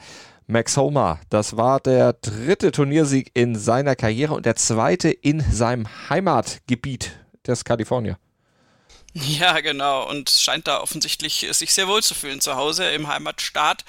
Max 0.48 0.76
Homer, 0.78 1.20
das 1.30 1.58
war 1.58 1.80
der 1.80 2.14
dritte 2.14 2.72
Turniersieg 2.72 3.30
in 3.36 3.56
seiner 3.56 3.96
Karriere 3.96 4.34
und 4.34 4.48
der 4.48 4.56
zweite 4.56 5.10
in 5.12 5.42
seinem 5.42 5.88
Heimatgebiet, 6.10 7.20
des 7.46 7.64
Kalifornien. 7.64 8.16
Ja, 9.28 9.60
genau. 9.60 10.08
Und 10.10 10.30
scheint 10.30 10.68
da 10.68 10.80
offensichtlich 10.82 11.46
sich 11.52 11.74
sehr 11.74 11.88
wohl 11.88 12.04
zu 12.04 12.14
fühlen 12.14 12.42
zu 12.42 12.56
Hause 12.56 12.90
im 12.92 13.08
Heimatstaat. 13.08 13.84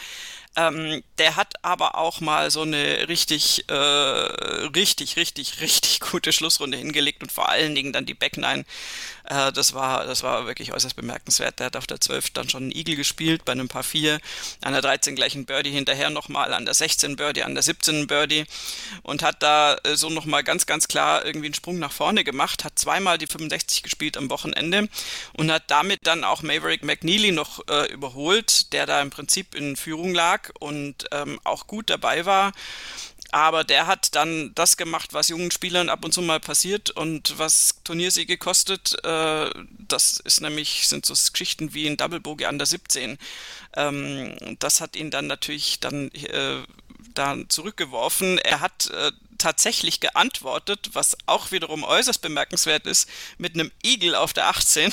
Ähm, 0.57 1.03
der 1.19 1.37
hat 1.37 1.55
aber 1.63 1.97
auch 1.97 2.21
mal 2.21 2.51
so 2.51 2.63
eine 2.63 3.09
richtig, 3.09 3.69
äh, 3.71 3.75
richtig, 3.75 5.17
richtig, 5.17 5.61
richtig 5.61 6.01
gute 6.01 6.33
Schlussrunde 6.33 6.79
hingelegt 6.79 7.23
und 7.23 7.33
vor 7.33 7.49
allen 7.49 7.75
Dingen 7.75 7.93
dann 7.93 8.07
die 8.07 8.15
Back 8.15 8.37
Nine. 8.37 8.65
Äh, 9.31 9.53
das 9.53 9.73
war, 9.73 10.05
das 10.05 10.23
war 10.23 10.47
wirklich 10.47 10.73
äußerst 10.73 10.97
bemerkenswert. 10.97 11.59
Der 11.59 11.67
hat 11.67 11.77
auf 11.77 11.87
der 11.87 12.01
12 12.01 12.31
dann 12.31 12.49
schon 12.49 12.65
einen 12.65 12.73
Eagle 12.73 12.97
gespielt, 12.97 13.45
bei 13.45 13.53
einem 13.53 13.69
Paar 13.69 13.85
4, 13.85 14.21
an 14.61 14.73
der 14.73 14.83
13 14.83 15.15
gleichen 15.17 15.47
Birdie 15.47 15.71
hinterher 15.71 16.11
nochmal, 16.11 16.53
an 16.53 16.65
der 16.65 16.75
16 16.75 17.17
Birdie, 17.17 17.45
an 17.45 17.55
der 17.55 17.63
17 17.63 18.07
Birdie 18.09 18.45
und 19.03 19.23
hat 19.23 19.43
da 19.43 19.77
äh, 19.85 19.97
so 19.97 20.11
nochmal 20.11 20.43
ganz, 20.43 20.67
ganz 20.67 20.89
klar 20.89 21.25
irgendwie 21.25 21.47
einen 21.47 21.55
Sprung 21.55 21.79
nach 21.79 21.93
vorne 21.93 22.25
gemacht, 22.25 22.65
hat 22.65 22.79
zweimal 22.79 23.19
die 23.19 23.27
65 23.27 23.83
gespielt 23.83 24.17
am 24.17 24.31
Wochenende 24.31 24.89
und 25.35 25.51
hat 25.51 25.65
damit 25.69 26.01
dann 26.03 26.25
auch 26.25 26.43
Maverick 26.43 26.83
McNeely 26.83 27.31
noch 27.33 27.61
äh, 27.69 27.91
überholt, 27.93 28.73
der 28.73 28.87
da 28.87 29.01
im 29.01 29.11
Prinzip 29.11 29.55
in 29.55 29.77
Führung 29.77 30.13
lag 30.13 30.51
und 30.59 31.07
ähm, 31.13 31.39
auch 31.45 31.67
gut 31.69 31.89
dabei 31.89 32.27
war. 32.27 32.53
Aber 33.33 33.65
der 33.65 33.87
hat 33.87 34.15
dann 34.17 34.53
das 34.55 34.77
gemacht, 34.77 35.13
was 35.13 35.29
jungen 35.29 35.51
Spielern 35.51 35.89
ab 35.89 36.05
und 36.05 36.13
zu 36.13 36.21
mal 36.23 36.41
passiert 36.41 36.91
und 36.91 37.39
was 37.39 37.77
Turniersiege 37.85 38.39
kostet. 38.39 39.03
Äh, 39.05 39.51
das 39.79 40.21
ist 40.21 40.41
nämlich, 40.41 40.89
sind 40.89 41.07
so 41.07 41.15
Geschichten 41.33 41.73
wie 41.75 41.87
ein 41.87 41.97
Double 41.97 42.21
Bogey 42.21 42.47
an 42.47 42.59
der 42.59 42.67
17. 42.67 43.19
Ähm, 43.77 44.57
das 44.59 44.81
hat 44.81 44.97
ihn 44.97 45.11
dann 45.11 45.29
natürlich 45.29 45.79
dann 45.81 46.11
äh, 46.13 46.63
dann 47.21 47.51
zurückgeworfen. 47.51 48.39
Er 48.39 48.61
hat 48.61 48.91
äh, 48.91 49.13
tatsächlich 49.37 50.01
geantwortet, 50.01 50.91
was 50.93 51.17
auch 51.27 51.51
wiederum 51.51 51.85
äußerst 51.85 52.23
bemerkenswert 52.23 52.87
ist, 52.87 53.09
mit 53.39 53.55
einem 53.55 53.71
Igel 53.85 54.15
auf 54.15 54.33
der 54.33 54.49
18. 54.49 54.93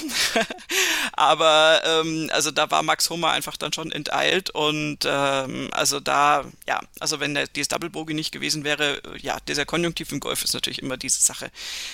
Aber 1.14 1.82
ähm, 1.86 2.30
also 2.34 2.52
da 2.52 2.70
war 2.70 2.84
Max 2.84 3.10
Hummer 3.10 3.32
einfach 3.32 3.58
dann 3.58 3.74
schon 3.74 3.92
enteilt 3.92 4.50
und 4.50 5.00
ähm, 5.06 5.70
also 5.72 6.00
da, 6.00 6.46
ja, 6.68 6.82
also 7.00 7.20
wenn 7.20 7.34
der, 7.34 7.48
dieses 7.48 7.70
Double 7.70 7.90
Bogey 7.90 8.14
nicht 8.14 8.32
gewesen 8.32 8.64
wäre, 8.64 9.02
ja, 9.22 9.38
dieser 9.48 9.66
Konjunktiv 9.66 10.12
im 10.12 10.20
Golf 10.20 10.44
ist 10.44 10.54
natürlich 10.54 10.82
immer 10.82 10.98
diese 10.98 11.22
Sache. 11.22 11.52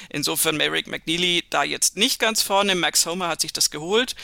Insofern 0.10 0.58
Merrick 0.58 0.88
McNeely 0.88 1.44
da 1.50 1.64
jetzt 1.64 1.98
nicht 1.98 2.20
ganz 2.20 2.42
vorne, 2.42 2.76
Max 2.76 3.06
Homer 3.06 3.28
hat 3.28 3.42
sich 3.42 3.54
das 3.54 3.72
geholt. 3.72 4.16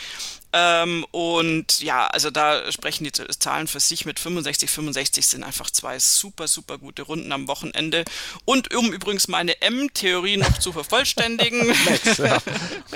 Ähm, 0.51 1.05
und 1.11 1.81
ja, 1.81 2.07
also 2.07 2.31
da 2.31 2.71
sprechen 2.71 3.03
die 3.03 3.11
Zahlen 3.11 3.67
für 3.67 3.79
sich 3.79 4.05
mit 4.05 4.19
65, 4.19 4.69
65 4.69 5.25
sind 5.25 5.43
einfach 5.43 5.69
zwei 5.69 5.99
super, 5.99 6.47
super 6.47 6.77
gute 6.77 7.03
Runden 7.03 7.31
am 7.31 7.47
Wochenende. 7.47 8.03
Und 8.45 8.73
um 8.73 8.91
übrigens 8.91 9.27
meine 9.27 9.61
M-Theorie 9.61 10.37
noch 10.37 10.57
zu 10.57 10.71
vervollständigen, 10.71 11.67
Max, 11.85 12.17
ja. 12.17 12.37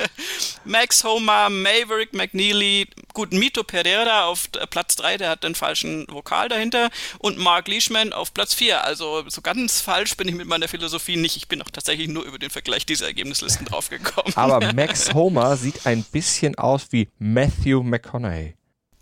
Max 0.65 1.03
Homer, 1.03 1.49
Maverick 1.49 2.13
McNeely, 2.13 2.87
gut, 3.13 3.33
Mito 3.33 3.63
Pereira 3.63 4.25
auf 4.25 4.49
Platz 4.69 4.95
3, 4.95 5.17
der 5.17 5.29
hat 5.29 5.43
den 5.43 5.55
falschen 5.55 6.07
Vokal 6.09 6.49
dahinter 6.49 6.89
und 7.19 7.37
Mark 7.37 7.67
Leishman 7.67 8.13
auf 8.13 8.33
Platz 8.33 8.53
4. 8.55 8.83
Also 8.83 9.23
so 9.27 9.41
ganz 9.41 9.81
falsch 9.81 10.17
bin 10.17 10.27
ich 10.27 10.35
mit 10.35 10.47
meiner 10.47 10.67
Philosophie 10.67 11.17
nicht. 11.17 11.37
Ich 11.37 11.47
bin 11.47 11.61
auch 11.61 11.69
tatsächlich 11.69 12.07
nur 12.07 12.23
über 12.23 12.39
den 12.39 12.49
Vergleich 12.49 12.85
dieser 12.85 13.05
Ergebnislisten 13.05 13.65
draufgekommen. 13.65 14.33
Aber 14.35 14.59
Max 14.73 15.13
Homer 15.13 15.57
sieht 15.57 15.85
ein 15.85 16.03
bisschen 16.03 16.55
aus 16.55 16.87
wie 16.91 17.09
Matthew 17.43 17.84
McConaughey. 17.84 18.53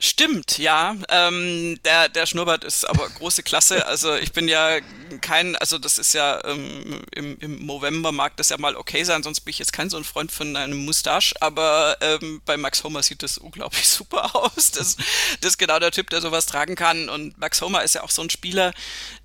Stimmt, 0.04 0.58
ja. 0.58 0.96
Ähm, 1.10 1.80
der, 1.86 2.10
der 2.10 2.26
Schnurrbart 2.26 2.64
ist 2.64 2.86
aber 2.86 3.08
große 3.08 3.44
Klasse. 3.44 3.86
Also 3.86 4.16
ich 4.16 4.32
bin 4.32 4.48
ja 4.48 4.80
kein, 5.22 5.56
also 5.58 5.78
das 5.78 6.00
ist 6.00 6.14
ja 6.14 6.44
ähm, 6.44 7.04
im, 7.14 7.38
im 7.38 7.64
November 7.68 8.12
mag 8.12 8.36
das 8.38 8.50
ja 8.50 8.58
mal 8.58 8.76
okay 8.76 9.04
sein, 9.04 9.22
sonst 9.22 9.42
bin 9.42 9.52
ich 9.52 9.60
jetzt 9.60 9.74
kein 9.74 9.92
so 9.92 9.98
ein 9.98 10.04
Freund 10.04 10.32
von 10.32 10.56
einem 10.56 10.86
Mustache, 10.86 11.36
aber 11.40 11.98
ähm, 12.02 12.42
bei 12.46 12.58
Max 12.58 12.84
Homer 12.84 13.04
sieht 13.04 13.22
das 13.22 13.38
unglaublich 13.38 13.88
super 13.90 14.36
aus. 14.36 14.72
Das, 14.72 14.96
das 15.40 15.52
ist 15.52 15.58
genau 15.60 15.78
der 15.78 15.92
Typ, 15.92 16.10
der 16.10 16.22
sowas 16.22 16.48
tragen 16.48 16.76
kann. 16.76 17.08
Und 17.08 17.38
Max 17.38 17.62
Homer 17.62 17.84
ist 17.84 17.94
ja 17.94 18.02
auch 18.02 18.10
so 18.10 18.24
ein 18.24 18.32
Spieler, 18.32 18.74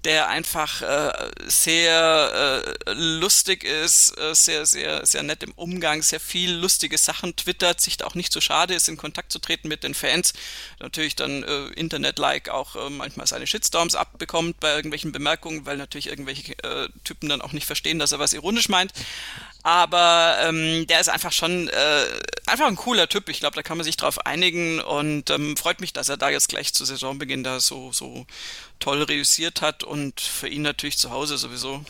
der 0.04 0.28
einfach 0.28 0.82
äh, 0.82 1.30
sehr 1.46 2.76
äh, 2.86 2.92
lustig 2.92 3.64
ist, 3.64 4.10
äh, 4.18 4.34
sehr, 4.34 4.66
sehr, 4.66 5.06
sehr 5.06 5.22
nett 5.22 5.42
im 5.42 5.52
Umgang, 5.52 6.02
sehr 6.02 6.20
viel 6.20 6.52
lustige 6.52 6.98
Sachen 6.98 7.34
twittert, 7.34 7.80
sich 7.80 7.96
da 7.96 8.04
auch 8.04 8.14
nicht 8.14 8.30
so 8.30 8.42
schade 8.42 8.74
ist, 8.74 8.90
in 8.90 8.98
Kontakt 8.98 9.32
zu 9.32 9.38
treten 9.38 9.68
mit 9.68 9.82
den 9.82 9.94
Fans 9.94 10.34
natürlich 10.80 11.16
dann 11.16 11.42
äh, 11.42 11.66
Internet-like 11.74 12.48
auch 12.48 12.76
äh, 12.76 12.90
manchmal 12.90 13.26
seine 13.26 13.46
Shitstorms 13.46 13.94
abbekommt 13.94 14.60
bei 14.60 14.74
irgendwelchen 14.74 15.12
Bemerkungen, 15.12 15.66
weil 15.66 15.76
natürlich 15.76 16.08
irgendwelche 16.08 16.52
äh, 16.62 16.88
Typen 17.04 17.28
dann 17.28 17.42
auch 17.42 17.52
nicht 17.52 17.66
verstehen, 17.66 17.98
dass 17.98 18.12
er 18.12 18.18
was 18.18 18.32
ironisch 18.32 18.68
meint. 18.68 18.92
Aber 19.62 20.36
ähm, 20.42 20.86
der 20.86 21.00
ist 21.00 21.08
einfach 21.08 21.32
schon 21.32 21.68
äh, 21.68 22.06
einfach 22.46 22.68
ein 22.68 22.76
cooler 22.76 23.08
Typ. 23.08 23.28
Ich 23.28 23.40
glaube, 23.40 23.56
da 23.56 23.62
kann 23.62 23.76
man 23.76 23.84
sich 23.84 23.96
drauf 23.96 24.24
einigen 24.24 24.80
und 24.80 25.30
ähm, 25.30 25.56
freut 25.56 25.80
mich, 25.80 25.92
dass 25.92 26.08
er 26.08 26.16
da 26.16 26.30
jetzt 26.30 26.48
gleich 26.48 26.72
zu 26.72 26.84
Saisonbeginn 26.84 27.42
da 27.42 27.58
so, 27.58 27.92
so 27.92 28.26
toll 28.78 29.02
reüssiert 29.02 29.62
hat 29.62 29.82
und 29.82 30.20
für 30.20 30.48
ihn 30.48 30.62
natürlich 30.62 30.98
zu 30.98 31.10
Hause 31.10 31.36
sowieso 31.36 31.84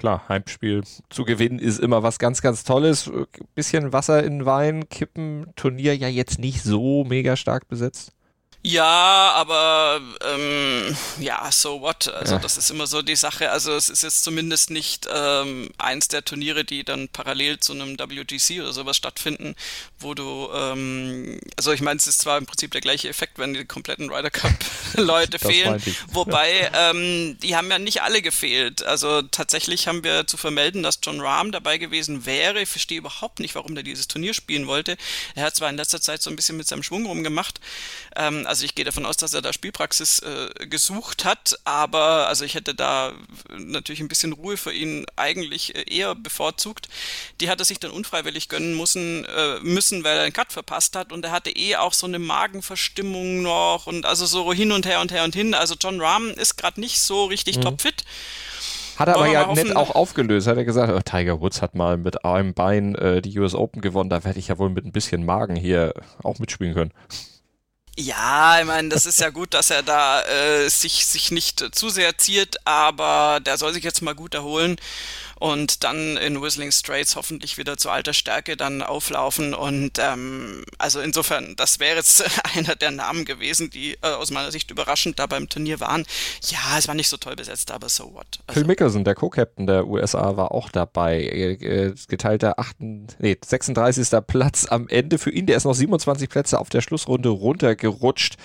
klar, 0.00 0.22
Heimspiel 0.28 0.82
zu 1.10 1.24
gewinnen 1.24 1.58
ist 1.58 1.78
immer 1.78 2.02
was 2.02 2.18
ganz, 2.18 2.40
ganz 2.40 2.64
Tolles. 2.64 3.10
Bisschen 3.54 3.92
Wasser 3.92 4.24
in 4.24 4.46
Wein 4.46 4.88
kippen, 4.88 5.46
Turnier 5.56 5.94
ja 5.94 6.08
jetzt 6.08 6.38
nicht 6.38 6.62
so 6.62 7.04
mega 7.04 7.36
stark 7.36 7.68
besetzt. 7.68 8.12
Ja, 8.62 9.32
aber 9.36 10.02
ähm, 10.22 10.94
ja, 11.18 11.50
so 11.50 11.80
what? 11.80 12.08
Also 12.08 12.34
ja. 12.34 12.38
das 12.40 12.58
ist 12.58 12.70
immer 12.70 12.86
so 12.86 13.00
die 13.00 13.16
Sache. 13.16 13.50
Also 13.50 13.72
es 13.72 13.88
ist 13.88 14.02
jetzt 14.02 14.22
zumindest 14.22 14.68
nicht 14.68 15.08
ähm, 15.10 15.70
eins 15.78 16.08
der 16.08 16.26
Turniere, 16.26 16.64
die 16.64 16.84
dann 16.84 17.08
parallel 17.08 17.58
zu 17.58 17.72
einem 17.72 17.98
WGC 17.98 18.60
oder 18.60 18.74
sowas 18.74 18.98
stattfinden, 18.98 19.56
wo 19.98 20.12
du, 20.12 20.50
ähm, 20.54 21.40
also 21.56 21.72
ich 21.72 21.80
meine, 21.80 21.96
es 21.96 22.06
ist 22.06 22.20
zwar 22.20 22.36
im 22.36 22.44
Prinzip 22.44 22.70
der 22.72 22.82
gleiche 22.82 23.08
Effekt, 23.08 23.38
wenn 23.38 23.54
die 23.54 23.64
kompletten 23.64 24.10
Ryder 24.10 24.30
Cup 24.30 24.52
Leute 24.94 25.38
fehlen, 25.38 25.82
wobei 26.08 26.70
ähm, 26.74 27.38
die 27.42 27.56
haben 27.56 27.70
ja 27.70 27.78
nicht 27.78 28.02
alle 28.02 28.20
gefehlt. 28.20 28.84
Also 28.84 29.22
tatsächlich 29.22 29.88
haben 29.88 30.04
wir 30.04 30.26
zu 30.26 30.36
vermelden, 30.36 30.82
dass 30.82 30.98
John 31.02 31.22
Rahm 31.22 31.50
dabei 31.50 31.78
gewesen 31.78 32.26
wäre. 32.26 32.60
Ich 32.60 32.68
verstehe 32.68 32.98
überhaupt 32.98 33.40
nicht, 33.40 33.54
warum 33.54 33.74
der 33.74 33.84
dieses 33.84 34.06
Turnier 34.06 34.34
spielen 34.34 34.66
wollte. 34.66 34.98
Er 35.34 35.44
hat 35.44 35.56
zwar 35.56 35.70
in 35.70 35.78
letzter 35.78 36.02
Zeit 36.02 36.20
so 36.20 36.28
ein 36.28 36.36
bisschen 36.36 36.58
mit 36.58 36.68
seinem 36.68 36.82
Schwung 36.82 37.06
rumgemacht. 37.06 37.58
Ähm, 38.16 38.46
also 38.50 38.64
ich 38.64 38.74
gehe 38.74 38.84
davon 38.84 39.06
aus, 39.06 39.16
dass 39.16 39.32
er 39.32 39.42
da 39.42 39.52
Spielpraxis 39.52 40.18
äh, 40.18 40.66
gesucht 40.66 41.24
hat, 41.24 41.56
aber 41.64 42.26
also 42.26 42.44
ich 42.44 42.54
hätte 42.54 42.74
da 42.74 43.12
natürlich 43.56 44.00
ein 44.00 44.08
bisschen 44.08 44.32
Ruhe 44.32 44.56
für 44.56 44.72
ihn 44.72 45.06
eigentlich 45.14 45.76
äh, 45.76 45.84
eher 45.88 46.16
bevorzugt. 46.16 46.88
Die 47.40 47.48
hat 47.48 47.60
er 47.60 47.64
sich 47.64 47.78
dann 47.78 47.92
unfreiwillig 47.92 48.48
gönnen 48.48 48.76
müssen, 48.76 49.24
äh, 49.24 49.60
müssen, 49.62 50.02
weil 50.02 50.16
er 50.16 50.24
einen 50.24 50.32
Cut 50.32 50.52
verpasst 50.52 50.96
hat 50.96 51.12
und 51.12 51.24
er 51.24 51.30
hatte 51.30 51.50
eh 51.50 51.76
auch 51.76 51.94
so 51.94 52.06
eine 52.06 52.18
Magenverstimmung 52.18 53.40
noch 53.40 53.86
und 53.86 54.04
also 54.04 54.26
so 54.26 54.52
hin 54.52 54.72
und 54.72 54.84
her 54.84 55.00
und 55.00 55.12
her 55.12 55.22
und 55.22 55.34
hin. 55.36 55.54
Also 55.54 55.76
John 55.80 56.00
Rahm 56.00 56.30
ist 56.30 56.56
gerade 56.56 56.80
nicht 56.80 57.00
so 57.00 57.26
richtig 57.26 57.58
mhm. 57.58 57.62
topfit. 57.62 58.04
Hat 58.96 59.08
er 59.08 59.14
aber 59.14 59.28
ja 59.28 59.46
hoffen, 59.46 59.68
nett 59.68 59.76
auch 59.76 59.94
aufgelöst. 59.94 60.48
Hat 60.48 60.56
er 60.56 60.64
gesagt, 60.64 60.92
oh, 60.92 61.00
Tiger 61.00 61.40
Woods 61.40 61.62
hat 61.62 61.76
mal 61.76 61.96
mit 61.96 62.24
einem 62.24 62.52
Bein 62.52 62.96
äh, 62.96 63.22
die 63.22 63.38
US 63.38 63.54
Open 63.54 63.80
gewonnen. 63.80 64.10
Da 64.10 64.24
werde 64.24 64.40
ich 64.40 64.48
ja 64.48 64.58
wohl 64.58 64.70
mit 64.70 64.84
ein 64.84 64.92
bisschen 64.92 65.24
Magen 65.24 65.54
hier 65.54 65.94
auch 66.24 66.40
mitspielen 66.40 66.74
können. 66.74 66.92
Ja, 67.98 68.58
ich 68.60 68.66
meine, 68.66 68.88
das 68.88 69.04
ist 69.04 69.20
ja 69.20 69.30
gut, 69.30 69.52
dass 69.52 69.70
er 69.70 69.82
da 69.82 70.22
äh, 70.22 70.68
sich, 70.70 71.06
sich 71.06 71.30
nicht 71.32 71.74
zu 71.74 71.90
sehr 71.90 72.16
ziert, 72.16 72.56
aber 72.66 73.40
der 73.44 73.58
soll 73.58 73.74
sich 73.74 73.84
jetzt 73.84 74.00
mal 74.00 74.14
gut 74.14 74.34
erholen 74.34 74.76
und 75.40 75.84
dann 75.84 76.18
in 76.18 76.40
Whistling 76.40 76.70
Straits 76.70 77.16
hoffentlich 77.16 77.56
wieder 77.56 77.78
zu 77.78 77.88
alter 77.88 78.12
Stärke 78.12 78.58
dann 78.58 78.82
auflaufen. 78.82 79.54
Und 79.54 79.92
ähm, 79.98 80.64
also 80.76 81.00
insofern, 81.00 81.56
das 81.56 81.80
wäre 81.80 81.96
jetzt 81.96 82.22
einer 82.56 82.76
der 82.76 82.90
Namen 82.90 83.24
gewesen, 83.24 83.70
die 83.70 83.94
äh, 84.02 84.08
aus 84.08 84.30
meiner 84.30 84.52
Sicht 84.52 84.70
überraschend 84.70 85.18
da 85.18 85.26
beim 85.26 85.48
Turnier 85.48 85.80
waren. 85.80 86.04
Ja, 86.42 86.76
es 86.78 86.88
war 86.88 86.94
nicht 86.94 87.08
so 87.08 87.16
toll 87.16 87.36
besetzt, 87.36 87.70
aber 87.70 87.88
so 87.88 88.12
what. 88.12 88.26
Also, 88.46 88.60
Phil 88.60 88.66
Mickelson, 88.66 89.02
der 89.02 89.14
Co-Captain 89.14 89.66
der 89.66 89.86
USA, 89.86 90.36
war 90.36 90.52
auch 90.52 90.68
dabei. 90.70 91.22
Äh, 91.22 91.94
geteilter 92.06 92.58
8, 92.58 92.76
nee, 92.80 93.38
36. 93.42 94.08
Platz 94.26 94.66
am 94.68 94.88
Ende 94.88 95.16
für 95.18 95.30
ihn. 95.30 95.46
Der 95.46 95.56
ist 95.56 95.64
noch 95.64 95.74
27 95.74 96.28
Plätze 96.28 96.58
auf 96.58 96.68
der 96.68 96.82
Schlussrunde 96.82 97.30
runtergerutscht. 97.30 98.36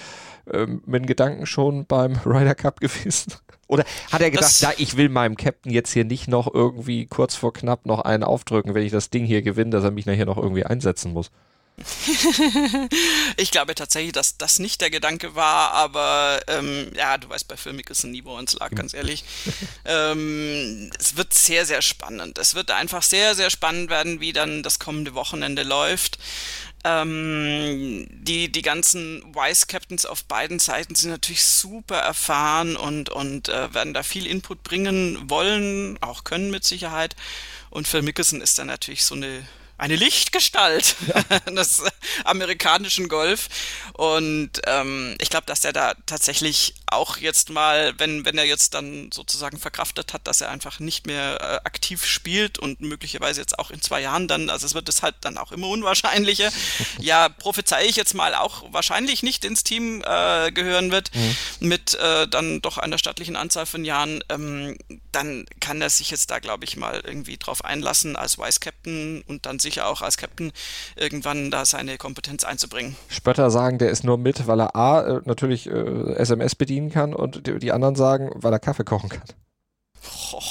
Ähm, 0.50 0.82
mit 0.86 1.08
Gedanken 1.08 1.46
schon 1.46 1.86
beim 1.88 2.18
Ryder 2.26 2.56
Cup 2.56 2.80
gewesen. 2.80 3.34
Oder 3.68 3.84
hat 4.12 4.22
er 4.22 4.32
gedacht, 4.32 4.60
ja, 4.62 4.72
ich 4.78 4.96
will 4.96 5.10
meinem 5.10 5.38
Captain 5.38 5.72
jetzt 5.72 5.92
hier 5.92 6.06
nicht 6.06 6.28
noch 6.28 6.54
irgendwie 6.54 7.08
kurz 7.08 7.36
vor 7.36 7.54
knapp 7.54 7.86
noch 7.86 8.02
einen 8.02 8.24
aufdrücken, 8.24 8.76
wenn 8.76 8.86
ich 8.86 8.92
das 8.92 9.10
Ding 9.10 9.26
hier 9.26 9.42
gewinne, 9.42 9.72
dass 9.72 9.84
er 9.84 9.92
mich 9.92 10.06
nachher 10.06 10.26
noch 10.26 10.38
irgendwie 10.38 10.66
einsetzen 10.66 11.14
muss? 11.14 11.32
ich 13.38 13.52
glaube 13.52 13.76
tatsächlich, 13.76 14.14
dass 14.14 14.38
das 14.38 14.60
nicht 14.60 14.80
der 14.80 14.90
Gedanke 14.90 15.36
war, 15.36 15.72
aber 15.72 16.40
ähm, 16.48 16.92
ja, 16.96 17.18
du 17.18 17.28
weißt 17.28 17.48
bei 17.48 17.58
Phil 17.58 17.74
Mickelson 17.74 18.12
nie, 18.12 18.24
wo 18.24 18.38
uns 18.38 18.54
lag, 18.54 18.72
ganz 18.72 18.94
ehrlich. 18.94 19.26
ähm, 19.84 20.90
es 20.98 21.18
wird 21.18 21.34
sehr, 21.34 21.66
sehr 21.66 21.82
spannend. 21.82 22.38
Es 22.38 22.56
wird 22.56 22.72
einfach 22.72 23.04
sehr, 23.04 23.36
sehr 23.36 23.50
spannend 23.50 23.90
werden, 23.90 24.22
wie 24.22 24.32
dann 24.32 24.64
das 24.64 24.80
kommende 24.80 25.16
Wochenende 25.16 25.64
läuft. 25.64 26.18
Ähm, 26.88 28.06
die, 28.12 28.52
die 28.52 28.62
ganzen 28.62 29.24
Vice 29.34 29.66
Captains 29.66 30.06
auf 30.06 30.24
beiden 30.26 30.60
Seiten 30.60 30.94
sind 30.94 31.10
natürlich 31.10 31.44
super 31.44 31.98
erfahren 31.98 32.76
und, 32.76 33.10
und 33.10 33.50
äh, 33.50 33.74
werden 33.74 33.96
da 33.96 34.04
viel 34.04 34.28
Input 34.28 34.62
bringen 34.62 35.28
wollen, 35.28 35.98
auch 36.02 36.24
können 36.24 36.52
mit 36.52 36.64
Sicherheit. 36.64 37.16
Und 37.72 37.88
Phil 37.88 38.04
Mickelson 38.04 38.40
ist 38.40 38.60
dann 38.60 38.68
natürlich 38.68 39.04
so 39.04 39.16
eine 39.16 39.48
eine 39.78 39.96
Lichtgestalt 39.96 40.96
ja. 41.08 41.40
des 41.52 41.84
amerikanischen 42.24 43.10
Golf. 43.10 43.50
Und 43.94 44.62
ähm, 44.66 45.16
ich 45.20 45.30
glaube, 45.30 45.46
dass 45.48 45.66
er 45.66 45.74
da 45.74 45.96
tatsächlich 46.06 46.76
auch 46.88 47.18
jetzt 47.18 47.50
mal, 47.50 47.94
wenn, 47.98 48.26
wenn 48.26 48.38
er 48.38 48.46
jetzt 48.46 48.74
dann 48.74 49.12
sozusagen 49.12 49.58
verkraftet 49.58 50.14
hat, 50.14 50.28
dass 50.28 50.42
er 50.42 50.50
einfach 50.50 50.80
nicht 50.80 51.08
mehr 51.08 51.38
äh, 51.42 51.56
aktiv 51.66 52.06
spielt 52.06 52.60
und 52.60 52.82
möglicherweise 52.82 53.42
jetzt 53.42 53.58
auch 53.60 53.72
in 53.72 53.82
zwei 53.82 54.02
Jahren 54.02 54.28
dann, 54.28 54.50
also 54.50 54.66
es 54.66 54.74
wird 54.74 54.90
es 54.90 55.02
halt 55.02 55.16
dann 55.22 55.38
auch 55.38 55.52
immer 55.52 55.68
unwahrscheinlicher, 55.68 56.52
ja, 57.00 57.30
prophezei 57.30 57.86
ich 57.86 57.96
jetzt 57.96 58.14
mal 58.14 58.36
auch 58.36 58.64
wahrscheinlich 58.72 59.24
nicht 59.24 59.46
ins 59.46 59.64
Team 59.64 60.04
äh, 60.06 60.52
gehören 60.52 60.92
wird, 60.92 61.12
mhm. 61.14 61.36
mit 61.68 61.96
äh, 61.96 62.28
dann 62.28 62.62
doch 62.62 62.78
einer 62.78 62.98
stattlichen 62.98 63.36
Anzahl 63.36 63.66
von 63.66 63.86
Jahren, 63.86 64.24
ähm, 64.30 64.78
dann 65.12 65.46
kann 65.60 65.82
er 65.82 65.90
sich 65.90 66.12
jetzt 66.12 66.32
da, 66.32 66.40
glaube 66.40 66.66
ich, 66.66 66.78
mal 66.78 67.02
irgendwie 67.06 67.38
drauf 67.38 67.64
einlassen 67.64 68.16
als 68.16 68.38
Vice 68.38 68.60
Captain 68.60 69.24
und 69.28 69.46
dann 69.46 69.60
sicher 69.60 69.88
auch 69.88 70.02
als 70.02 70.18
Captain 70.18 70.52
irgendwann 70.96 71.52
da 71.52 71.66
seine 71.66 71.98
Kompetenz 71.98 72.44
einzubringen. 72.44 72.96
Spötter 73.10 73.50
sagen, 73.50 73.78
der 73.78 73.90
ist 73.90 74.04
nur 74.04 74.18
mit, 74.18 74.48
weil 74.48 74.60
er 74.60 74.76
A, 74.76 75.02
äh, 75.02 75.22
natürlich 75.26 75.68
äh, 75.68 76.14
SMS 76.16 76.56
bedienen 76.76 76.92
kann 76.92 77.14
und 77.14 77.48
die, 77.48 77.58
die 77.60 77.72
anderen 77.72 77.96
sagen, 77.96 78.32
weil 78.36 78.52
er 78.52 78.60
Kaffee 78.60 78.84
kochen 78.84 79.10
kann. 79.10 79.24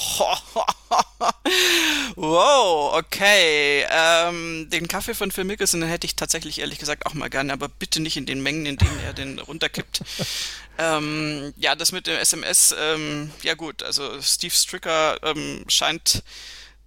wow, 2.17 2.95
okay. 2.97 3.85
Ähm, 3.91 4.69
den 4.71 4.89
Kaffee 4.89 5.15
von 5.15 5.31
Phil 5.31 5.45
Mickelson 5.45 5.83
hätte 5.83 6.07
ich 6.07 6.17
tatsächlich 6.17 6.61
ehrlich 6.61 6.79
gesagt 6.79 7.07
auch 7.07 7.15
mal 7.15 7.29
gerne, 7.31 7.53
aber 7.53 7.69
bitte 7.69 8.01
nicht 8.01 8.17
in 8.17 8.27
den 8.27 8.43
Mengen, 8.43 8.67
in 8.67 8.79
denen 8.79 8.99
er 9.05 9.13
den 9.13 9.39
runterkippt. 9.39 10.03
ähm, 10.79 11.53
ja, 11.57 11.75
das 11.77 11.93
mit 11.93 12.07
dem 12.07 12.17
SMS, 12.17 12.75
ähm, 12.79 13.31
ja 13.43 13.55
gut, 13.55 13.83
also 13.83 14.21
Steve 14.23 14.55
Stricker 14.55 15.19
ähm, 15.23 15.65
scheint 15.69 16.23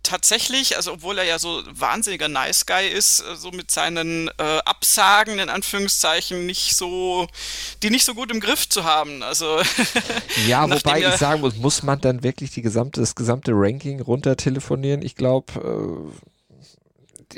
tatsächlich, 0.04 0.78
also 0.78 0.94
obwohl 0.94 1.18
er 1.18 1.26
ja 1.26 1.40
so 1.40 1.64
wahnsinniger 1.70 2.28
Nice 2.28 2.66
Guy 2.66 2.88
ist, 2.88 3.20
äh, 3.22 3.36
so 3.36 3.52
mit 3.52 3.72
seinen 3.72 4.30
äh, 4.38 4.60
Absagen 4.66 5.40
in 5.40 5.50
Anführungszeichen 5.50 6.46
nicht 6.46 6.76
so, 6.76 7.28
die 7.84 7.90
nicht 7.90 8.06
so 8.06 8.14
gut 8.14 8.32
im 8.32 8.40
Griff 8.40 8.68
zu 8.70 8.84
haben. 8.84 9.24
Also 9.24 9.60
ja, 10.48 10.70
wobei 10.70 11.02
ich 11.02 11.16
sagen 11.18 11.42
muss, 11.42 11.58
muss 11.58 11.84
man 11.84 12.00
dann 12.02 12.24
wirklich 12.24 12.52
die 12.52 12.62
gesamte, 12.62 13.02
das 13.02 13.16
gesamte 13.16 13.52
Ranking 13.54 14.02
runter 14.02 14.38
telefonieren? 14.38 15.02
Ich 15.02 15.16
glaube, 15.16 16.12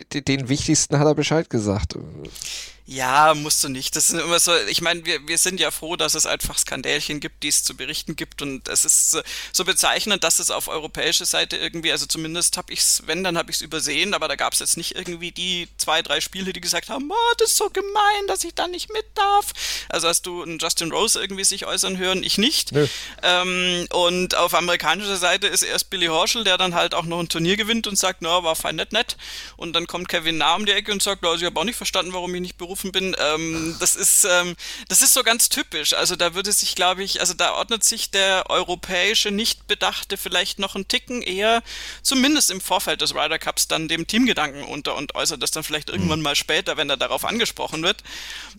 äh, 0.06 0.22
den 0.22 0.50
wichtigsten 0.50 1.00
hat 1.00 1.08
er 1.08 1.16
Bescheid 1.16 1.50
gesagt. 1.50 1.96
Ja, 2.92 3.36
musst 3.36 3.64
du 3.64 3.70
nicht. 3.70 3.96
Das 3.96 4.10
ist 4.10 4.20
immer 4.20 4.40
so, 4.40 4.52
ich 4.68 4.82
meine, 4.82 5.06
wir, 5.06 5.28
wir 5.28 5.38
sind 5.38 5.60
ja 5.60 5.70
froh, 5.70 5.96
dass 5.96 6.16
es 6.16 6.26
einfach 6.26 6.58
Skandälchen 6.58 7.20
gibt, 7.20 7.44
die 7.44 7.50
es 7.50 7.64
zu 7.64 7.78
berichten 7.78 8.16
gibt 8.16 8.42
und 8.42 8.68
es 8.68 8.84
ist 8.84 9.12
so, 9.12 9.22
so 9.54 9.64
bezeichnend, 9.64 10.24
dass 10.24 10.40
es 10.40 10.50
auf 10.50 10.68
europäischer 10.68 11.26
Seite 11.26 11.56
irgendwie, 11.56 11.92
also 11.92 12.08
zumindest 12.08 12.58
habe 12.58 12.74
ich 12.74 12.80
es, 12.80 13.04
wenn, 13.06 13.24
dann 13.24 13.38
habe 13.38 13.52
ich 13.52 13.58
es 13.58 13.62
übersehen, 13.62 14.16
aber 14.16 14.28
da 14.28 14.36
gab 14.36 14.54
es 14.54 14.60
jetzt 14.60 14.76
nicht 14.76 14.96
irgendwie 14.96 15.32
die 15.32 15.68
zwei, 15.78 16.02
drei 16.02 16.20
Spiele, 16.20 16.52
die 16.52 16.62
gesagt 16.62 16.90
haben, 16.90 17.08
oh, 17.12 17.34
das 17.38 17.52
ist 17.52 17.58
so 17.58 17.70
gemein, 17.70 18.26
dass 18.28 18.44
ich 18.44 18.56
da 18.56 18.68
nicht 18.68 18.92
mit 18.92 19.06
darf. 19.14 19.54
Also 19.90 20.08
hast 20.08 20.24
du 20.24 20.42
einen 20.42 20.58
Justin 20.58 20.92
Rose 20.92 21.22
irgendwie 21.22 21.44
sich 21.44 21.68
äußern 21.68 22.00
hören, 22.00 22.24
ich 22.24 22.40
nicht. 22.40 22.72
Ähm, 23.22 23.86
und 23.92 24.34
auf 24.34 24.56
amerikanischer 24.56 25.18
Seite 25.18 25.46
ist 25.46 25.62
erst 25.62 25.92
Billy 25.92 26.08
Horschel, 26.08 26.44
der 26.44 26.58
dann 26.58 26.74
halt 26.74 26.96
auch 26.96 27.06
noch 27.06 27.20
ein 27.20 27.30
Turnier 27.30 27.56
gewinnt 27.56 27.86
und 27.86 28.00
sagt, 28.00 28.24
na, 28.24 28.44
war 28.44 28.56
fein 28.56 28.78
nett, 28.78 28.94
nett. 28.94 29.16
Und 29.58 29.74
dann 29.74 29.86
kommt 29.86 30.10
Kevin 30.10 30.40
Nah 30.40 30.56
um 30.56 30.66
die 30.66 30.72
Ecke 30.72 30.92
und 30.92 31.04
sagt, 31.04 31.24
also 31.24 31.38
ich 31.38 31.46
habe 31.46 31.60
auch 31.60 31.66
nicht 31.66 31.76
verstanden, 31.76 32.14
warum 32.14 32.34
ich 32.34 32.42
nicht 32.42 32.58
berufen 32.58 32.79
aufgerufen 32.80 32.92
bin, 32.92 33.16
ähm, 33.20 33.76
das 33.80 33.96
ist 33.96 34.26
ähm, 34.26 34.56
das 34.88 35.02
ist 35.02 35.14
so 35.14 35.24
ganz 35.24 35.50
typisch. 35.50 35.94
Also 35.94 36.16
da 36.16 36.34
würde 36.36 36.52
sich, 36.52 36.76
glaube 36.76 37.04
ich, 37.04 37.20
also 37.20 37.34
da 37.34 37.54
ordnet 37.54 37.84
sich 37.84 38.12
der 38.12 38.50
europäische 38.50 39.32
Nichtbedachte 39.32 40.18
vielleicht 40.18 40.60
noch 40.60 40.76
einen 40.76 40.88
Ticken 40.88 41.22
eher, 41.22 41.62
zumindest 42.02 42.52
im 42.52 42.62
Vorfeld 42.62 43.02
des 43.02 43.16
Ryder 43.16 43.40
Cups, 43.40 43.68
dann 43.68 43.88
dem 43.88 44.08
Teamgedanken 44.08 44.64
unter 44.64 44.96
und 44.96 45.16
äußert 45.16 45.42
das 45.44 45.52
dann 45.52 45.64
vielleicht 45.64 45.90
irgendwann 45.90 46.20
mhm. 46.20 46.24
mal 46.24 46.36
später, 46.36 46.78
wenn 46.78 46.90
er 46.90 46.98
darauf 46.98 47.26
angesprochen 47.26 47.84
wird. 47.84 48.04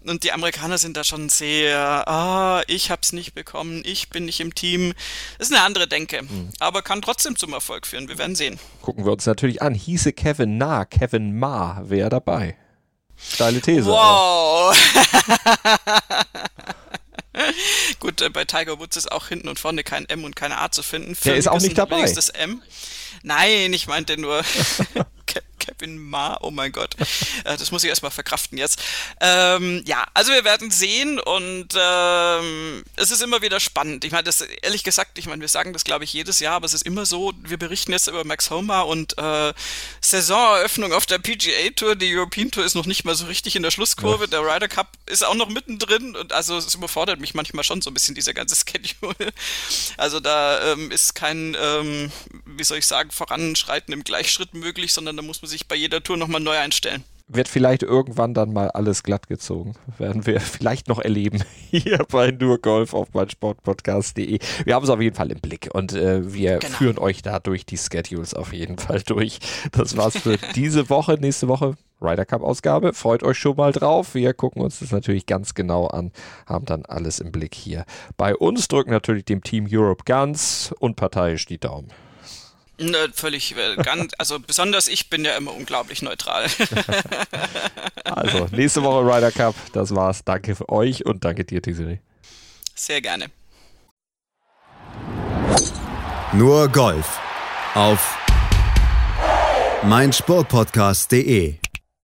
Und 0.04 0.24
die 0.24 0.32
Amerikaner 0.32 0.78
sind 0.78 0.96
da 0.96 1.04
schon 1.04 1.28
sehr, 1.28 2.08
ah, 2.08 2.62
ich 2.66 2.90
hab's 2.90 3.12
nicht 3.12 3.34
bekommen, 3.34 3.82
ich 3.84 4.10
bin 4.10 4.24
nicht 4.24 4.40
im 4.40 4.54
Team. 4.54 4.94
Das 5.38 5.48
ist 5.48 5.54
eine 5.54 5.64
andere 5.64 5.88
Denke, 5.88 6.22
mhm. 6.22 6.50
aber 6.58 6.82
kann 6.82 7.02
trotzdem 7.02 7.36
zum 7.36 7.52
Erfolg 7.52 7.86
führen. 7.86 8.08
Wir 8.08 8.18
werden 8.18 8.34
sehen. 8.34 8.58
Gucken 8.82 9.04
wir 9.04 9.12
uns 9.12 9.26
natürlich 9.26 9.62
an. 9.62 9.74
Hieße 9.74 10.12
Kevin 10.12 10.58
nah, 10.58 10.84
Kevin 10.84 11.38
Ma 11.38 11.82
wäre 11.84 12.10
dabei. 12.10 12.56
Steile 13.32 13.60
These. 13.60 13.86
Wow. 13.86 14.76
Gut, 18.00 18.20
äh, 18.20 18.30
bei 18.30 18.44
Tiger 18.44 18.78
Woods 18.78 18.96
ist 18.96 19.10
auch 19.12 19.28
hinten 19.28 19.48
und 19.48 19.58
vorne 19.58 19.84
kein 19.84 20.08
M 20.08 20.24
und 20.24 20.36
keine 20.36 20.58
A 20.58 20.70
zu 20.70 20.82
finden. 20.82 21.16
Der 21.24 21.36
ist 21.36 21.48
auch 21.48 21.60
nicht 21.60 21.78
dabei. 21.78 22.02
Das 22.02 22.28
M. 22.28 22.62
Nein, 23.22 23.72
ich 23.72 23.86
meinte 23.86 24.18
nur 24.18 24.42
Kevin 25.58 25.98
Ma, 25.98 26.38
oh 26.40 26.50
mein 26.50 26.72
Gott. 26.72 26.96
Äh, 27.44 27.56
das 27.56 27.70
muss 27.70 27.84
ich 27.84 27.88
erstmal 27.88 28.10
verkraften 28.10 28.58
jetzt. 28.58 28.82
Ähm, 29.20 29.82
ja, 29.86 30.06
also 30.14 30.30
wir 30.32 30.44
werden 30.44 30.70
sehen 30.70 31.18
und 31.18 31.68
ähm, 31.74 32.84
es 32.96 33.10
ist 33.10 33.22
immer 33.22 33.40
wieder 33.40 33.60
spannend. 33.60 34.04
Ich 34.04 34.12
meine, 34.12 34.24
das 34.24 34.40
ehrlich 34.40 34.84
gesagt, 34.84 35.18
ich 35.18 35.26
meine, 35.26 35.40
wir 35.40 35.48
sagen 35.48 35.72
das 35.72 35.84
glaube 35.84 36.04
ich 36.04 36.12
jedes 36.12 36.40
Jahr, 36.40 36.56
aber 36.56 36.66
es 36.66 36.74
ist 36.74 36.84
immer 36.84 37.06
so, 37.06 37.32
wir 37.42 37.56
berichten 37.56 37.92
jetzt 37.92 38.08
über 38.08 38.24
Max 38.24 38.50
Homer 38.50 38.86
und 38.86 39.16
äh, 39.16 39.54
Saisoneröffnung 40.00 40.92
auf 40.92 41.06
der 41.06 41.18
PGA 41.18 41.70
Tour. 41.74 41.96
Die 41.96 42.14
European 42.14 42.50
Tour 42.50 42.64
ist 42.64 42.74
noch 42.74 42.86
nicht 42.86 43.04
mal 43.04 43.14
so 43.14 43.26
richtig 43.26 43.56
in 43.56 43.62
der 43.62 43.70
Schlusskurve. 43.70 44.28
Der 44.28 44.40
Ryder 44.40 44.68
Cup 44.68 44.88
ist 45.06 45.24
auch 45.24 45.34
noch 45.34 45.48
mittendrin 45.48 46.16
und 46.16 46.32
also 46.32 46.56
es 46.56 46.74
überfordert 46.74 47.20
mich 47.20 47.34
manchmal 47.34 47.64
schon 47.64 47.80
so 47.80 47.90
ein 47.90 47.94
bisschen 47.94 48.14
dieser 48.14 48.34
ganze 48.34 48.56
Schedule. 48.68 49.32
Also 49.96 50.20
da 50.20 50.72
ähm, 50.72 50.90
ist 50.90 51.14
kein, 51.14 51.56
ähm, 51.60 52.12
wie 52.60 52.64
soll 52.64 52.78
ich 52.78 52.86
sagen, 52.86 53.10
Voranschreiten 53.10 53.94
im 53.94 54.04
Gleichschritt 54.04 54.52
möglich, 54.52 54.92
sondern 54.92 55.16
da 55.16 55.22
muss 55.22 55.40
man 55.40 55.48
sich 55.48 55.66
bei 55.66 55.76
jeder 55.76 56.02
Tour 56.02 56.18
nochmal 56.18 56.42
neu 56.42 56.56
einstellen. 56.58 57.02
Wird 57.26 57.48
vielleicht 57.48 57.82
irgendwann 57.82 58.34
dann 58.34 58.52
mal 58.52 58.70
alles 58.72 59.02
glatt 59.02 59.28
gezogen. 59.28 59.74
Werden 59.96 60.26
wir 60.26 60.40
vielleicht 60.40 60.88
noch 60.88 60.98
erleben 60.98 61.42
hier 61.70 62.04
bei 62.10 62.32
nur 62.32 62.58
Golf 62.58 62.92
auf 62.92 63.14
meinsportpodcast.de. 63.14 64.40
Wir 64.64 64.74
haben 64.74 64.84
es 64.84 64.90
auf 64.90 65.00
jeden 65.00 65.16
Fall 65.16 65.30
im 65.30 65.40
Blick 65.40 65.70
und 65.72 65.94
äh, 65.94 66.34
wir 66.34 66.58
genau. 66.58 66.76
führen 66.76 66.98
euch 66.98 67.22
da 67.22 67.38
durch 67.38 67.64
die 67.64 67.78
Schedules 67.78 68.34
auf 68.34 68.52
jeden 68.52 68.76
Fall 68.76 69.00
durch. 69.00 69.38
Das 69.72 69.96
war's 69.96 70.18
für 70.18 70.36
diese 70.54 70.90
Woche. 70.90 71.14
Nächste 71.14 71.48
Woche 71.48 71.76
Ryder 72.02 72.26
Cup 72.26 72.42
Ausgabe. 72.42 72.92
Freut 72.92 73.22
euch 73.22 73.38
schon 73.38 73.56
mal 73.56 73.72
drauf. 73.72 74.14
Wir 74.14 74.34
gucken 74.34 74.60
uns 74.60 74.80
das 74.80 74.90
natürlich 74.90 75.24
ganz 75.24 75.54
genau 75.54 75.86
an, 75.86 76.12
haben 76.46 76.66
dann 76.66 76.84
alles 76.84 77.20
im 77.20 77.32
Blick 77.32 77.54
hier. 77.54 77.86
Bei 78.18 78.36
uns 78.36 78.68
drücken 78.68 78.90
natürlich 78.90 79.24
dem 79.24 79.42
Team 79.42 79.66
Europe 79.70 80.04
ganz 80.04 80.74
unparteiisch 80.78 81.46
die 81.46 81.58
Daumen. 81.58 81.90
Ne, 82.80 83.10
völlig, 83.12 83.54
äh, 83.56 83.76
ganz, 83.76 84.12
also 84.16 84.40
besonders 84.40 84.88
ich 84.88 85.10
bin 85.10 85.22
ja 85.22 85.36
immer 85.36 85.52
unglaublich 85.52 86.00
neutral. 86.00 86.46
also, 88.04 88.46
nächste 88.52 88.82
Woche 88.82 89.04
Ryder 89.04 89.30
Cup, 89.30 89.54
das 89.74 89.94
war's. 89.94 90.24
Danke 90.24 90.56
für 90.56 90.70
euch 90.70 91.04
und 91.04 91.22
danke 91.22 91.44
dir, 91.44 91.60
Tisiri. 91.60 92.00
Sehr 92.74 93.02
gerne. 93.02 93.26
Nur 96.32 96.68
Golf 96.68 97.18
auf 97.74 98.16
meinsportpodcast.de 99.82 101.56